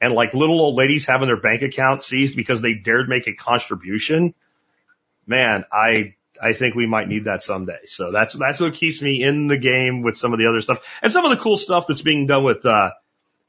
[0.00, 3.34] and like little old ladies having their bank account seized because they dared make a
[3.34, 4.32] contribution,
[5.26, 7.80] man, I, I think we might need that someday.
[7.86, 10.86] So that's, that's what keeps me in the game with some of the other stuff
[11.02, 12.92] and some of the cool stuff that's being done with, uh,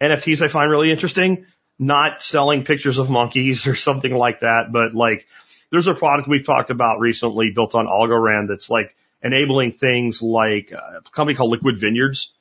[0.01, 1.45] NFTs I find really interesting.
[1.77, 5.27] Not selling pictures of monkeys or something like that, but like
[5.69, 10.74] there's a product we've talked about recently built on Algorand that's like enabling things like
[10.74, 12.34] uh, a company called Liquid Vineyards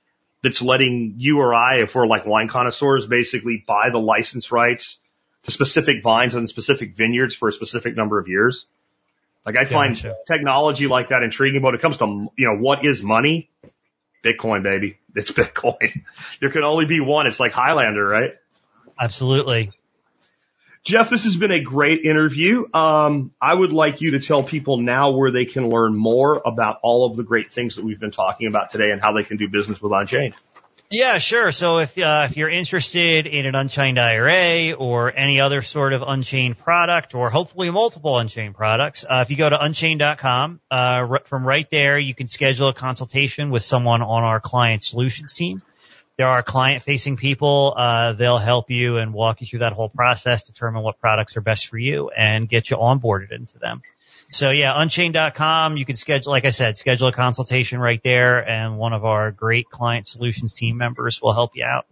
[0.43, 5.01] that's letting you or I, if we're like wine connoisseurs, basically buy the license rights
[5.45, 8.66] to specific vines and specific vineyards for a specific number of years.
[9.45, 9.97] Like I find
[10.27, 13.49] technology like that intriguing, but when it comes to, you know, what is money?
[14.24, 14.99] Bitcoin, baby.
[15.14, 16.03] It's Bitcoin.
[16.41, 17.29] there can only be one.
[17.29, 18.35] It's like Highlander, right?
[18.99, 19.70] Absolutely.
[20.87, 22.64] Jeff, this has been a great interview.
[22.72, 26.78] Um, I would like you to tell people now where they can learn more about
[26.80, 29.37] all of the great things that we've been talking about today and how they can
[29.37, 30.34] do business with Unchained.
[30.89, 31.51] Yeah, sure.
[31.51, 36.05] So if uh, if you're interested in an Unchained IRA or any other sort of
[36.07, 41.45] Unchained product, or hopefully multiple Unchained products, uh, if you go to Unchained.com, uh, from
[41.45, 45.61] right there you can schedule a consultation with someone on our client solutions team.
[46.16, 47.74] There are client facing people.
[47.76, 51.42] Uh, they'll help you and walk you through that whole process, determine what products are
[51.42, 53.80] best for you, and get you onboarded into them.
[54.30, 58.76] So yeah, unchained.com, you can schedule, like I said, schedule a consultation right there and
[58.76, 61.86] one of our great client solutions team members will help you out.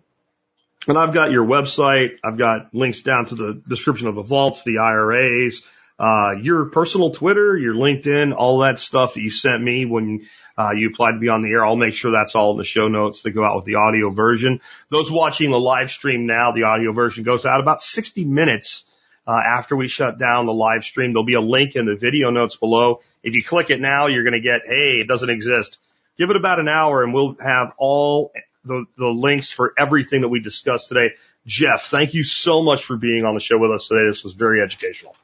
[0.88, 2.18] And I've got your website.
[2.24, 5.62] I've got links down to the description of the vaults, the IRAs,
[5.98, 10.26] uh, your personal Twitter, your LinkedIn, all that stuff that you sent me when
[10.56, 11.64] uh, you applied to be on the air.
[11.64, 14.10] I'll make sure that's all in the show notes that go out with the audio
[14.10, 14.60] version.
[14.88, 18.84] Those watching the live stream now, the audio version goes out about 60 minutes
[19.26, 21.12] uh, after we shut down the live stream.
[21.12, 23.00] There'll be a link in the video notes below.
[23.22, 25.78] If you click it now, you're going to get, hey, it doesn't exist.
[26.16, 28.32] Give it about an hour and we'll have all
[28.64, 31.14] the, the links for everything that we discussed today.
[31.46, 34.06] Jeff, thank you so much for being on the show with us today.
[34.06, 35.16] This was very educational.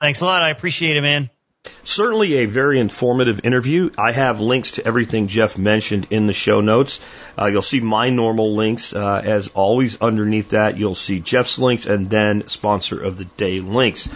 [0.00, 0.42] Thanks a lot.
[0.42, 1.30] I appreciate it, man.
[1.84, 3.90] Certainly a very informative interview.
[3.96, 7.00] I have links to everything Jeff mentioned in the show notes.
[7.38, 8.92] Uh, you'll see my normal links.
[8.92, 13.60] Uh, as always, underneath that, you'll see Jeff's links and then sponsor of the day
[13.60, 14.08] links.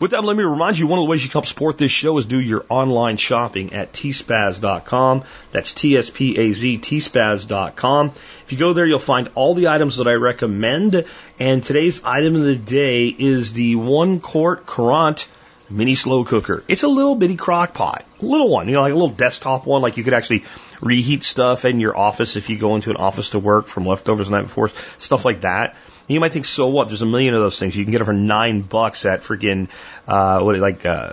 [0.00, 1.90] With that, let me remind you, one of the ways you can help support this
[1.90, 5.24] show is do your online shopping at tspaz.com.
[5.52, 8.12] That's T-S-P-A-Z, tspaz.com.
[8.44, 11.04] If you go there, you'll find all the items that I recommend.
[11.38, 15.26] And today's item of the day is the one quart Courant
[15.70, 16.64] mini slow cooker.
[16.68, 19.82] It's a little bitty crock pot, little one, you know, like a little desktop one,
[19.82, 20.44] like you could actually
[20.80, 24.28] reheat stuff in your office if you go into an office to work from leftovers
[24.28, 25.76] the night before, stuff like that.
[26.06, 26.88] You might think, so what?
[26.88, 27.76] There's a million of those things.
[27.76, 29.68] You can get it for nine bucks at freaking,
[30.06, 31.12] uh, what, like, uh,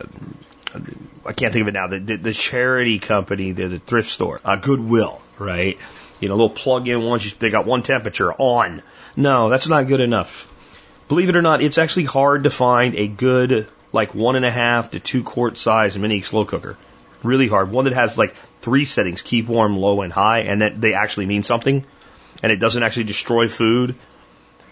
[1.25, 1.87] I can't think of it now.
[1.87, 5.77] The, the, the charity company, the, the thrift store, uh, Goodwill, right?
[6.21, 7.33] You know, little plug-in ones.
[7.33, 8.81] They got one temperature on.
[9.17, 10.51] No, that's not good enough.
[11.07, 14.51] Believe it or not, it's actually hard to find a good like one and a
[14.51, 16.77] half to two quart size mini slow cooker.
[17.23, 17.71] Really hard.
[17.71, 21.25] One that has like three settings, keep warm, low, and high, and that they actually
[21.25, 21.83] mean something,
[22.43, 23.95] and it doesn't actually destroy food.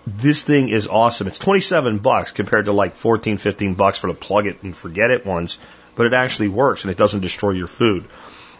[0.06, 1.28] This thing is awesome.
[1.28, 5.10] It's 27 bucks compared to like 14, 15 bucks for the plug it and forget
[5.10, 5.58] it ones,
[5.96, 8.04] but it actually works and it doesn't destroy your food.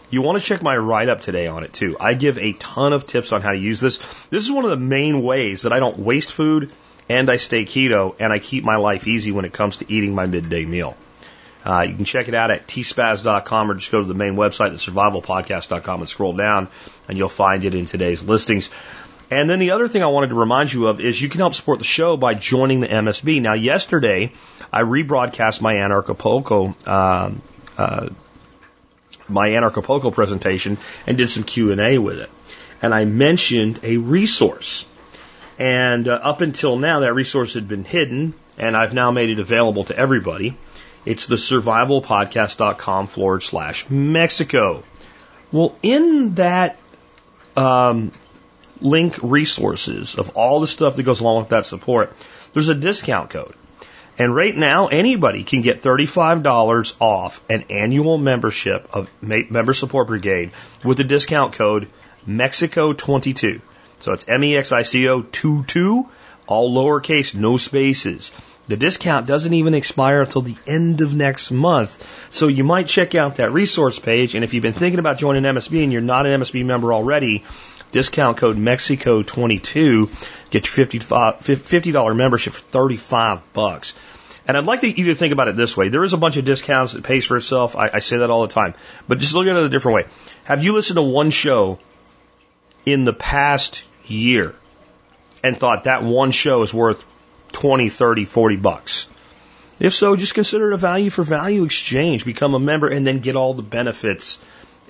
[0.08, 1.96] You want to check my write up today on it too.
[2.00, 3.98] I give a ton of tips on how to use this.
[4.30, 6.72] This is one of the main ways that I don't waste food
[7.08, 10.14] and I stay keto and I keep my life easy when it comes to eating
[10.14, 10.96] my midday meal.
[11.64, 14.68] Uh, you can check it out at tspaz.com or just go to the main website
[14.68, 16.68] at survivalpodcast.com and scroll down
[17.08, 18.68] and you'll find it in today's listings.
[19.30, 21.54] And then the other thing I wanted to remind you of is you can help
[21.54, 23.40] support the show by joining the MSB.
[23.40, 24.32] Now, yesterday
[24.70, 27.30] I rebroadcast my Anarchapulco, uh,
[27.78, 28.08] uh,
[29.26, 30.76] my Anarchapulco presentation
[31.06, 32.30] and did some Q and A with it.
[32.82, 34.84] And I mentioned a resource
[35.58, 39.38] and uh, up until now, that resource had been hidden, and I've now made it
[39.38, 40.56] available to everybody.
[41.04, 44.82] It's the survivalpodcast.com forward slash Mexico.
[45.52, 46.78] Well, in that
[47.56, 48.10] um,
[48.80, 52.12] link resources of all the stuff that goes along with that support,
[52.52, 53.54] there's a discount code.
[54.16, 60.52] And right now, anybody can get $35 off an annual membership of Member Support Brigade
[60.84, 61.88] with the discount code
[62.26, 63.60] Mexico22.
[64.00, 66.08] So it's M-E-X-I-C-O 22,
[66.46, 68.30] all lowercase, no spaces.
[68.66, 72.06] The discount doesn't even expire until the end of next month.
[72.30, 74.34] So you might check out that resource page.
[74.34, 77.44] And if you've been thinking about joining MSB and you're not an MSB member already,
[77.92, 83.94] discount code Mexico22 get your $50 membership for 35 bucks.
[84.46, 85.88] And I'd like you to think about it this way.
[85.88, 87.76] There is a bunch of discounts that pays for itself.
[87.76, 88.74] I, I say that all the time.
[89.08, 90.04] But just look at it a different way.
[90.44, 91.78] Have you listened to one show
[92.86, 94.54] in the past year
[95.42, 97.04] and thought that one show is worth
[97.52, 99.08] 20, 30, 40 bucks.
[99.80, 102.24] If so, just consider it a value for value exchange.
[102.24, 104.38] Become a member and then get all the benefits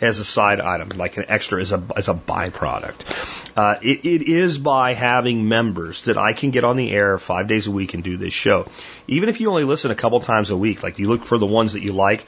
[0.01, 3.57] as a side item, like an extra as a, as a byproduct.
[3.57, 7.49] Uh, it, it is by having members that I can get on the air five
[7.49, 8.67] days a week and do this show.
[9.07, 11.47] Even if you only listen a couple times a week, like you look for the
[11.47, 12.27] ones that you like,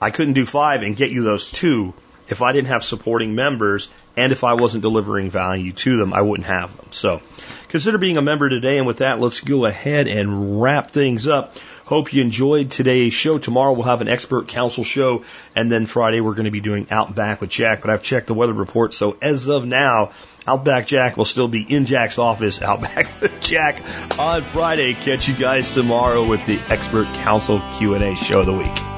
[0.00, 1.94] I couldn't do five and get you those two
[2.28, 6.20] if I didn't have supporting members and if I wasn't delivering value to them, I
[6.20, 6.88] wouldn't have them.
[6.90, 7.22] So
[7.68, 8.78] consider being a member today.
[8.78, 11.56] And with that, let's go ahead and wrap things up.
[11.84, 13.38] Hope you enjoyed today's show.
[13.38, 15.24] Tomorrow we'll have an expert council show.
[15.56, 17.80] And then Friday we're going to be doing Outback with Jack.
[17.80, 18.92] But I've checked the weather report.
[18.92, 20.10] So as of now,
[20.46, 22.60] Outback Jack will still be in Jack's office.
[22.60, 23.82] Outback with Jack
[24.18, 24.92] on Friday.
[24.92, 28.97] Catch you guys tomorrow with the expert council Q&A show of the week.